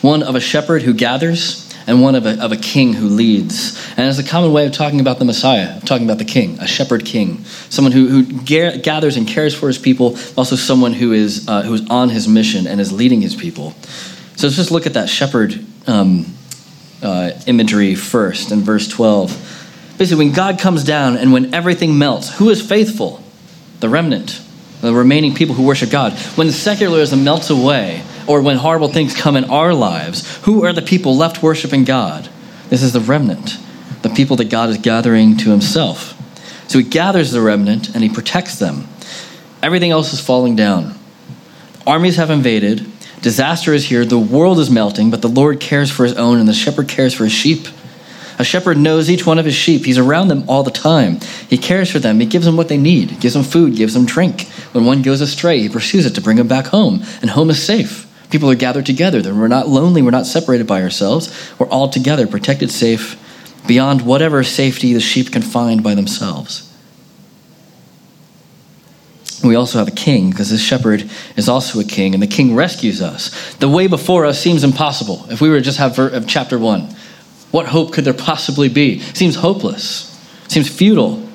one 0.01 0.23
of 0.23 0.35
a 0.35 0.41
shepherd 0.41 0.83
who 0.83 0.95
gathers, 0.95 1.73
and 1.87 2.01
one 2.01 2.15
of 2.15 2.27
a, 2.27 2.41
of 2.43 2.53
a 2.53 2.57
king 2.57 2.93
who 2.93 3.09
leads. 3.09 3.79
And 3.97 4.09
it's 4.09 4.19
a 4.19 4.25
common 4.25 4.53
way 4.53 4.67
of 4.67 4.73
talking 4.73 5.01
about 5.01 5.19
the 5.19 5.25
Messiah, 5.25 5.81
talking 5.81 6.07
about 6.07 6.19
the 6.19 6.25
king, 6.25 6.59
a 6.61 6.67
shepherd 6.67 7.05
king, 7.05 7.45
someone 7.45 7.93
who, 7.93 8.09
who 8.09 8.43
gathers 8.79 9.17
and 9.17 9.27
cares 9.27 9.55
for 9.55 9.67
his 9.67 9.79
people, 9.79 10.17
also 10.37 10.57
someone 10.57 10.93
who 10.93 11.13
is, 11.13 11.49
uh, 11.49 11.63
who 11.63 11.75
is 11.75 11.89
on 11.91 12.11
his 12.11 12.29
mission 12.29 12.67
and 12.67 12.81
is 12.81 12.93
leading 12.93 13.21
his 13.21 13.35
people. 13.35 13.73
So 14.37 14.47
let's 14.47 14.57
just 14.57 14.71
look 14.71 14.87
at 14.87 14.95
that 14.95 15.09
shepherd 15.09 15.65
um, 15.87 16.27
uh, 17.03 17.33
imagery 17.47 17.95
first 17.95 18.53
in 18.53 18.61
verse 18.61 18.89
12. 18.89 19.95
Basically, 19.99 20.27
when 20.27 20.35
God 20.35 20.59
comes 20.59 20.85
down 20.85 21.17
and 21.17 21.33
when 21.33 21.55
everything 21.55 21.99
melts, 21.99 22.37
who 22.37 22.51
is 22.51 22.67
faithful? 22.67 23.23
The 23.81 23.89
remnant, 23.89 24.41
the 24.81 24.95
remaining 24.95 25.35
people 25.35 25.55
who 25.55 25.65
worship 25.65 25.91
God. 25.91 26.13
When 26.37 26.51
secularism 26.51 27.25
melts 27.25 27.51
away, 27.51 28.03
or 28.27 28.43
when 28.43 28.57
horrible 28.57 28.89
things 28.89 29.15
come 29.15 29.37
in 29.37 29.45
our 29.45 29.75
lives, 29.75 30.37
who 30.45 30.65
are 30.65 30.73
the 30.73 30.83
people 30.83 31.17
left 31.17 31.43
worshiping 31.43 31.85
God? 31.85 32.29
This 32.69 32.83
is 32.83 32.93
the 32.93 33.01
remnant, 33.01 33.59
the 34.03 34.11
people 34.11 34.37
that 34.37 34.51
God 34.51 34.71
is 34.71 34.79
gathering 34.79 35.37
to 35.39 35.51
himself. 35.51 36.19
So 36.69 36.79
he 36.79 36.85
gathers 36.85 37.33
the 37.33 37.41
remnant 37.41 37.95
and 37.95 38.03
he 38.03 38.09
protects 38.09 38.59
them. 38.59 38.89
Everything 39.63 39.91
else 39.91 40.13
is 40.13 40.21
falling 40.21 40.57
down. 40.57 40.95
Armies 41.87 42.17
have 42.17 42.31
invaded. 42.31 42.87
Disaster 43.21 43.73
is 43.73 43.87
here, 43.87 44.05
the 44.05 44.19
world 44.19 44.59
is 44.59 44.71
melting, 44.71 45.11
but 45.11 45.23
the 45.23 45.29
Lord 45.29 45.61
cares 45.61 45.91
for 45.91 46.05
his 46.05 46.15
own, 46.15 46.39
and 46.39 46.49
the 46.49 46.53
shepherd 46.53 46.89
cares 46.89 47.15
for 47.15 47.25
his 47.25 47.33
sheep. 47.33 47.69
A 48.39 48.45
shepherd 48.45 48.79
knows 48.79 49.09
each 49.09 49.25
one 49.25 49.39
of 49.39 49.45
his 49.45 49.55
sheep. 49.55 49.85
He's 49.85 49.99
around 49.99 50.29
them 50.29 50.45
all 50.49 50.65
the 50.65 50.71
time. 50.71 51.21
He 51.49 51.59
cares 51.59 51.91
for 51.91 52.01
them. 52.01 52.19
He 52.19 52.27
gives 52.27 52.45
them 52.45 52.57
what 52.57 52.69
they 52.69 52.79
need. 52.79 53.11
He 53.11 53.17
gives 53.17 53.35
them 53.35 53.45
food, 53.45 53.77
gives 53.77 53.95
them 53.95 54.07
drink. 54.07 54.49
When 54.73 54.85
one 54.85 55.03
goes 55.03 55.21
astray, 55.21 55.61
he 55.61 55.69
pursues 55.69 56.07
it 56.07 56.15
to 56.15 56.21
bring 56.21 56.39
them 56.39 56.49
back 56.49 56.67
home, 56.67 57.05
and 57.21 57.31
home 57.31 57.51
is 57.51 57.63
safe. 57.63 58.09
People 58.33 58.51
are 58.51 58.57
gathered 58.57 58.87
together. 58.87 59.33
We're 59.35 59.47
not 59.47 59.69
lonely. 59.69 60.01
We're 60.01 60.11
not 60.11 60.27
separated 60.27 60.67
by 60.67 60.83
ourselves. 60.83 61.31
We're 61.59 61.69
all 61.69 61.89
together, 61.91 62.27
protected, 62.27 62.71
safe, 62.71 63.17
beyond 63.69 64.03
whatever 64.07 64.43
safety 64.43 64.95
the 64.95 65.01
sheep 65.01 65.31
can 65.31 65.43
find 65.43 65.83
by 65.83 65.95
themselves. 65.95 66.75
We 69.45 69.55
also 69.55 69.79
have 69.79 69.89
a 69.89 69.93
king 69.93 70.31
because 70.31 70.51
this 70.51 70.63
shepherd 70.63 71.11
is 71.37 71.49
also 71.49 71.79
a 71.79 71.85
king, 71.85 72.15
and 72.15 72.23
the 72.23 72.27
king 72.27 72.55
rescues 72.55 73.03
us. 73.03 73.55
The 73.57 73.69
way 73.69 73.87
before 73.87 74.25
us 74.25 74.41
seems 74.41 74.65
impossible. 74.65 75.27
If 75.29 75.41
we 75.41 75.51
were 75.51 75.57
to 75.59 75.63
just 75.63 75.79
have 75.79 76.27
chapter 76.27 76.59
one, 76.59 76.95
what 77.51 77.67
hope 77.67 77.93
could 77.93 78.05
there 78.05 78.15
possibly 78.15 78.71
be? 78.71 79.01
Seems 79.01 79.35
hopeless, 79.35 80.09
seems 80.49 80.75
futile. 80.75 81.29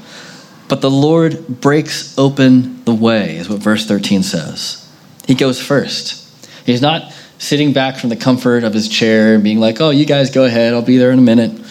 But 0.67 0.81
the 0.81 0.89
Lord 0.89 1.61
breaks 1.61 2.17
open 2.17 2.83
the 2.85 2.93
way, 2.93 3.37
is 3.37 3.49
what 3.49 3.59
verse 3.59 3.85
13 3.85 4.23
says. 4.23 4.89
He 5.27 5.35
goes 5.35 5.61
first. 5.61 6.23
He's 6.67 6.81
not 6.81 7.13
sitting 7.37 7.71
back 7.71 7.95
from 7.95 8.09
the 8.09 8.17
comfort 8.17 8.65
of 8.65 8.73
his 8.73 8.89
chair 8.89 9.33
and 9.33 9.43
being 9.43 9.59
like, 9.59 9.79
oh, 9.79 9.89
you 9.89 10.05
guys 10.05 10.29
go 10.29 10.43
ahead, 10.43 10.73
I'll 10.73 10.81
be 10.81 10.97
there 10.97 11.11
in 11.11 11.17
a 11.17 11.21
minute. 11.23 11.65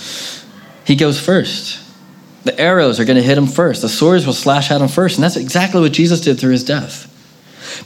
He 0.85 0.97
goes 0.97 1.21
first. 1.21 1.83
The 2.45 2.59
arrows 2.59 2.99
are 2.99 3.05
going 3.05 3.19
to 3.19 3.23
hit 3.23 3.37
him 3.37 3.47
first, 3.47 3.83
the 3.83 3.91
swords 3.91 4.25
will 4.25 4.33
slash 4.33 4.71
at 4.71 4.81
him 4.81 4.89
first. 4.89 5.17
And 5.17 5.23
that's 5.23 5.37
exactly 5.37 5.83
what 5.83 5.93
Jesus 5.93 6.23
did 6.23 6.41
through 6.41 6.53
his 6.53 6.65
death. 6.65 7.13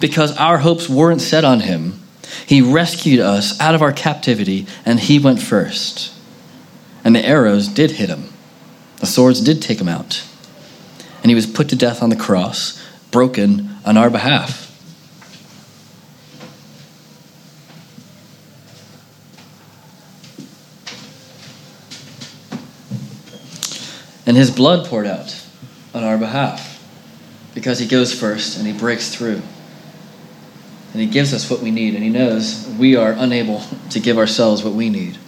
Because 0.00 0.36
our 0.36 0.58
hopes 0.58 0.88
weren't 0.88 1.20
set 1.20 1.44
on 1.44 1.60
him, 1.60 2.00
he 2.46 2.62
rescued 2.62 3.18
us 3.18 3.58
out 3.60 3.74
of 3.74 3.82
our 3.82 3.92
captivity 3.92 4.68
and 4.86 5.00
he 5.00 5.18
went 5.18 5.42
first. 5.42 6.14
And 7.04 7.16
the 7.16 7.26
arrows 7.26 7.66
did 7.66 7.92
hit 7.92 8.08
him, 8.08 8.28
the 8.98 9.06
swords 9.06 9.40
did 9.40 9.60
take 9.60 9.80
him 9.80 9.88
out. 9.88 10.22
And 11.22 11.30
he 11.30 11.34
was 11.34 11.46
put 11.46 11.68
to 11.70 11.76
death 11.76 12.04
on 12.04 12.10
the 12.10 12.16
cross, 12.16 12.80
broken 13.10 13.70
on 13.84 13.96
our 13.96 14.10
behalf. 14.10 14.59
And 24.30 24.36
his 24.36 24.52
blood 24.52 24.86
poured 24.86 25.08
out 25.08 25.44
on 25.92 26.04
our 26.04 26.16
behalf 26.16 26.80
because 27.52 27.80
he 27.80 27.88
goes 27.88 28.14
first 28.14 28.56
and 28.56 28.64
he 28.64 28.72
breaks 28.72 29.12
through. 29.12 29.42
And 30.92 31.00
he 31.00 31.06
gives 31.06 31.34
us 31.34 31.50
what 31.50 31.58
we 31.58 31.72
need, 31.72 31.96
and 31.96 32.04
he 32.04 32.10
knows 32.10 32.64
we 32.78 32.94
are 32.94 33.10
unable 33.10 33.60
to 33.90 33.98
give 33.98 34.18
ourselves 34.18 34.62
what 34.62 34.72
we 34.72 34.88
need. 34.88 35.18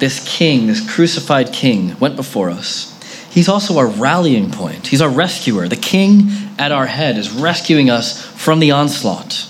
This 0.00 0.18
king, 0.28 0.66
this 0.66 0.92
crucified 0.92 1.52
king, 1.52 1.96
went 2.00 2.16
before 2.16 2.50
us. 2.50 2.98
He's 3.30 3.48
also 3.48 3.78
our 3.78 3.86
rallying 3.86 4.50
point. 4.50 4.88
He's 4.88 5.00
our 5.00 5.08
rescuer. 5.08 5.68
The 5.68 5.76
king 5.76 6.30
at 6.58 6.72
our 6.72 6.86
head 6.86 7.16
is 7.16 7.30
rescuing 7.30 7.90
us 7.90 8.26
from 8.26 8.58
the 8.58 8.72
onslaught 8.72 9.48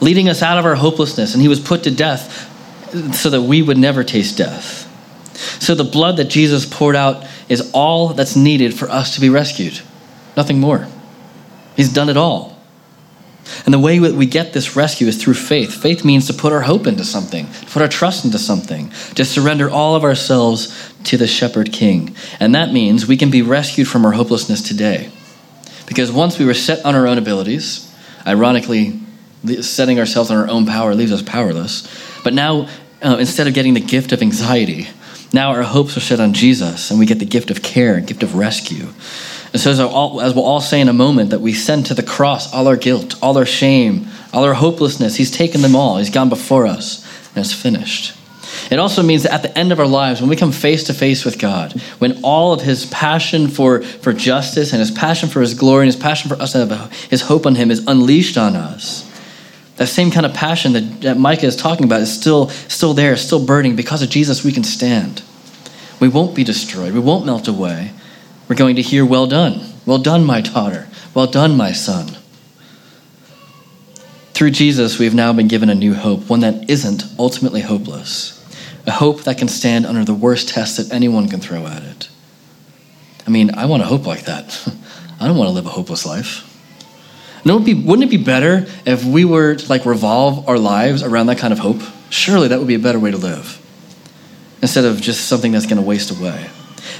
leading 0.00 0.28
us 0.28 0.42
out 0.42 0.58
of 0.58 0.64
our 0.64 0.74
hopelessness, 0.74 1.34
and 1.34 1.42
he 1.42 1.48
was 1.48 1.60
put 1.60 1.84
to 1.84 1.90
death 1.90 2.48
so 3.14 3.30
that 3.30 3.42
we 3.42 3.62
would 3.62 3.78
never 3.78 4.02
taste 4.02 4.36
death. 4.36 4.86
So 5.60 5.74
the 5.74 5.84
blood 5.84 6.16
that 6.16 6.24
Jesus 6.24 6.66
poured 6.66 6.96
out 6.96 7.26
is 7.48 7.70
all 7.72 8.08
that's 8.08 8.36
needed 8.36 8.74
for 8.74 8.88
us 8.88 9.14
to 9.14 9.20
be 9.20 9.30
rescued. 9.30 9.80
Nothing 10.36 10.60
more. 10.60 10.86
He's 11.76 11.92
done 11.92 12.08
it 12.08 12.16
all. 12.16 12.58
And 13.64 13.74
the 13.74 13.78
way 13.78 13.98
that 13.98 14.14
we 14.14 14.26
get 14.26 14.52
this 14.52 14.76
rescue 14.76 15.08
is 15.08 15.22
through 15.22 15.34
faith. 15.34 15.74
Faith 15.74 16.04
means 16.04 16.26
to 16.26 16.34
put 16.34 16.52
our 16.52 16.60
hope 16.60 16.86
into 16.86 17.04
something, 17.04 17.50
to 17.50 17.66
put 17.66 17.82
our 17.82 17.88
trust 17.88 18.24
into 18.24 18.38
something, 18.38 18.90
to 19.14 19.24
surrender 19.24 19.68
all 19.68 19.96
of 19.96 20.04
ourselves 20.04 20.92
to 21.04 21.16
the 21.16 21.26
shepherd 21.26 21.72
king. 21.72 22.14
And 22.38 22.54
that 22.54 22.72
means 22.72 23.06
we 23.06 23.16
can 23.16 23.30
be 23.30 23.42
rescued 23.42 23.88
from 23.88 24.04
our 24.04 24.12
hopelessness 24.12 24.62
today. 24.62 25.10
Because 25.86 26.12
once 26.12 26.38
we 26.38 26.44
were 26.44 26.54
set 26.54 26.84
on 26.84 26.94
our 26.94 27.06
own 27.06 27.18
abilities, 27.18 27.92
ironically, 28.26 29.00
setting 29.62 29.98
ourselves 29.98 30.30
on 30.30 30.36
our 30.36 30.48
own 30.48 30.66
power 30.66 30.94
leaves 30.94 31.12
us 31.12 31.22
powerless. 31.22 31.88
But 32.22 32.34
now, 32.34 32.68
uh, 33.02 33.16
instead 33.18 33.46
of 33.46 33.54
getting 33.54 33.74
the 33.74 33.80
gift 33.80 34.12
of 34.12 34.22
anxiety, 34.22 34.88
now 35.32 35.50
our 35.50 35.62
hopes 35.62 35.96
are 35.96 36.00
set 36.00 36.20
on 36.20 36.32
Jesus, 36.32 36.90
and 36.90 36.98
we 36.98 37.06
get 37.06 37.18
the 37.18 37.24
gift 37.24 37.50
of 37.50 37.62
care, 37.62 38.00
gift 38.00 38.22
of 38.22 38.34
rescue. 38.34 38.88
And 39.52 39.60
so, 39.60 39.70
as, 39.70 39.80
all, 39.80 40.20
as 40.20 40.34
we'll 40.34 40.44
all 40.44 40.60
say 40.60 40.80
in 40.80 40.88
a 40.88 40.92
moment, 40.92 41.30
that 41.30 41.40
we 41.40 41.52
send 41.52 41.86
to 41.86 41.94
the 41.94 42.02
cross 42.02 42.52
all 42.52 42.68
our 42.68 42.76
guilt, 42.76 43.16
all 43.22 43.36
our 43.38 43.46
shame, 43.46 44.06
all 44.32 44.44
our 44.44 44.54
hopelessness. 44.54 45.16
He's 45.16 45.30
taken 45.30 45.62
them 45.62 45.74
all. 45.74 45.96
He's 45.96 46.10
gone 46.10 46.28
before 46.28 46.66
us, 46.66 47.04
and 47.34 47.44
it's 47.44 47.52
finished. 47.52 48.16
It 48.70 48.78
also 48.78 49.02
means 49.02 49.24
that 49.24 49.32
at 49.32 49.42
the 49.42 49.56
end 49.56 49.72
of 49.72 49.80
our 49.80 49.86
lives, 49.86 50.20
when 50.20 50.30
we 50.30 50.36
come 50.36 50.52
face 50.52 50.84
to 50.84 50.94
face 50.94 51.24
with 51.24 51.38
God, 51.38 51.72
when 51.98 52.22
all 52.22 52.52
of 52.52 52.60
his 52.60 52.86
passion 52.86 53.48
for, 53.48 53.82
for 53.82 54.12
justice 54.12 54.72
and 54.72 54.80
his 54.80 54.90
passion 54.90 55.28
for 55.28 55.40
his 55.40 55.54
glory 55.54 55.84
and 55.86 55.94
his 55.94 56.00
passion 56.00 56.28
for 56.28 56.40
us 56.40 56.52
have 56.52 56.92
his 57.10 57.22
hope 57.22 57.46
on 57.46 57.54
him 57.54 57.70
is 57.70 57.84
unleashed 57.86 58.36
on 58.36 58.56
us, 58.56 59.09
that 59.80 59.86
same 59.86 60.10
kind 60.10 60.26
of 60.26 60.34
passion 60.34 60.74
that, 60.74 61.00
that 61.00 61.16
Micah 61.16 61.46
is 61.46 61.56
talking 61.56 61.86
about 61.86 62.02
is 62.02 62.12
still, 62.12 62.50
still 62.50 62.92
there, 62.92 63.16
still 63.16 63.42
burning. 63.42 63.76
Because 63.76 64.02
of 64.02 64.10
Jesus, 64.10 64.44
we 64.44 64.52
can 64.52 64.62
stand. 64.62 65.22
We 65.98 66.06
won't 66.06 66.36
be 66.36 66.44
destroyed. 66.44 66.92
We 66.92 67.00
won't 67.00 67.24
melt 67.24 67.48
away. 67.48 67.92
We're 68.46 68.56
going 68.56 68.76
to 68.76 68.82
hear, 68.82 69.06
Well 69.06 69.26
done. 69.26 69.72
Well 69.86 69.96
done, 69.96 70.26
my 70.26 70.42
daughter. 70.42 70.86
Well 71.14 71.28
done, 71.28 71.56
my 71.56 71.72
son. 71.72 72.18
Through 74.34 74.50
Jesus, 74.50 74.98
we've 74.98 75.14
now 75.14 75.32
been 75.32 75.48
given 75.48 75.70
a 75.70 75.74
new 75.74 75.94
hope, 75.94 76.28
one 76.28 76.40
that 76.40 76.68
isn't 76.68 77.04
ultimately 77.18 77.62
hopeless, 77.62 78.36
a 78.86 78.90
hope 78.90 79.22
that 79.22 79.38
can 79.38 79.48
stand 79.48 79.86
under 79.86 80.04
the 80.04 80.12
worst 80.12 80.50
test 80.50 80.76
that 80.76 80.94
anyone 80.94 81.26
can 81.26 81.40
throw 81.40 81.66
at 81.66 81.82
it. 81.82 82.10
I 83.26 83.30
mean, 83.30 83.54
I 83.54 83.64
want 83.64 83.82
a 83.82 83.86
hope 83.86 84.06
like 84.06 84.26
that. 84.26 84.62
I 85.20 85.26
don't 85.26 85.38
want 85.38 85.48
to 85.48 85.54
live 85.54 85.64
a 85.64 85.70
hopeless 85.70 86.04
life. 86.04 86.49
It 87.44 87.64
be, 87.64 87.74
wouldn't 87.74 88.12
it 88.12 88.16
be 88.16 88.22
better 88.22 88.66
if 88.84 89.04
we 89.04 89.24
were 89.24 89.54
to 89.54 89.68
like 89.68 89.86
revolve 89.86 90.48
our 90.48 90.58
lives 90.58 91.02
around 91.02 91.26
that 91.26 91.38
kind 91.38 91.52
of 91.52 91.58
hope? 91.58 91.80
Surely 92.10 92.48
that 92.48 92.58
would 92.58 92.68
be 92.68 92.74
a 92.74 92.80
better 92.80 92.98
way 92.98 93.10
to 93.10 93.16
live 93.16 93.56
instead 94.62 94.84
of 94.84 95.00
just 95.00 95.26
something 95.26 95.52
that's 95.52 95.66
going 95.66 95.80
to 95.80 95.86
waste 95.86 96.10
away. 96.10 96.50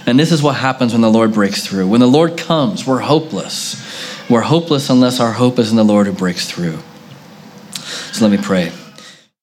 And 0.06 0.18
this 0.18 0.32
is 0.32 0.42
what 0.42 0.56
happens 0.56 0.92
when 0.92 1.02
the 1.02 1.10
Lord 1.10 1.32
breaks 1.32 1.66
through. 1.66 1.88
When 1.88 2.00
the 2.00 2.06
Lord 2.06 2.38
comes, 2.38 2.86
we're 2.86 3.00
hopeless. 3.00 3.76
We're 4.30 4.40
hopeless 4.40 4.88
unless 4.88 5.20
our 5.20 5.32
hope 5.32 5.58
is 5.58 5.70
in 5.70 5.76
the 5.76 5.84
Lord 5.84 6.06
who 6.06 6.12
breaks 6.12 6.50
through. 6.50 6.78
So 8.12 8.26
let 8.26 8.38
me 8.38 8.42
pray. 8.42 8.72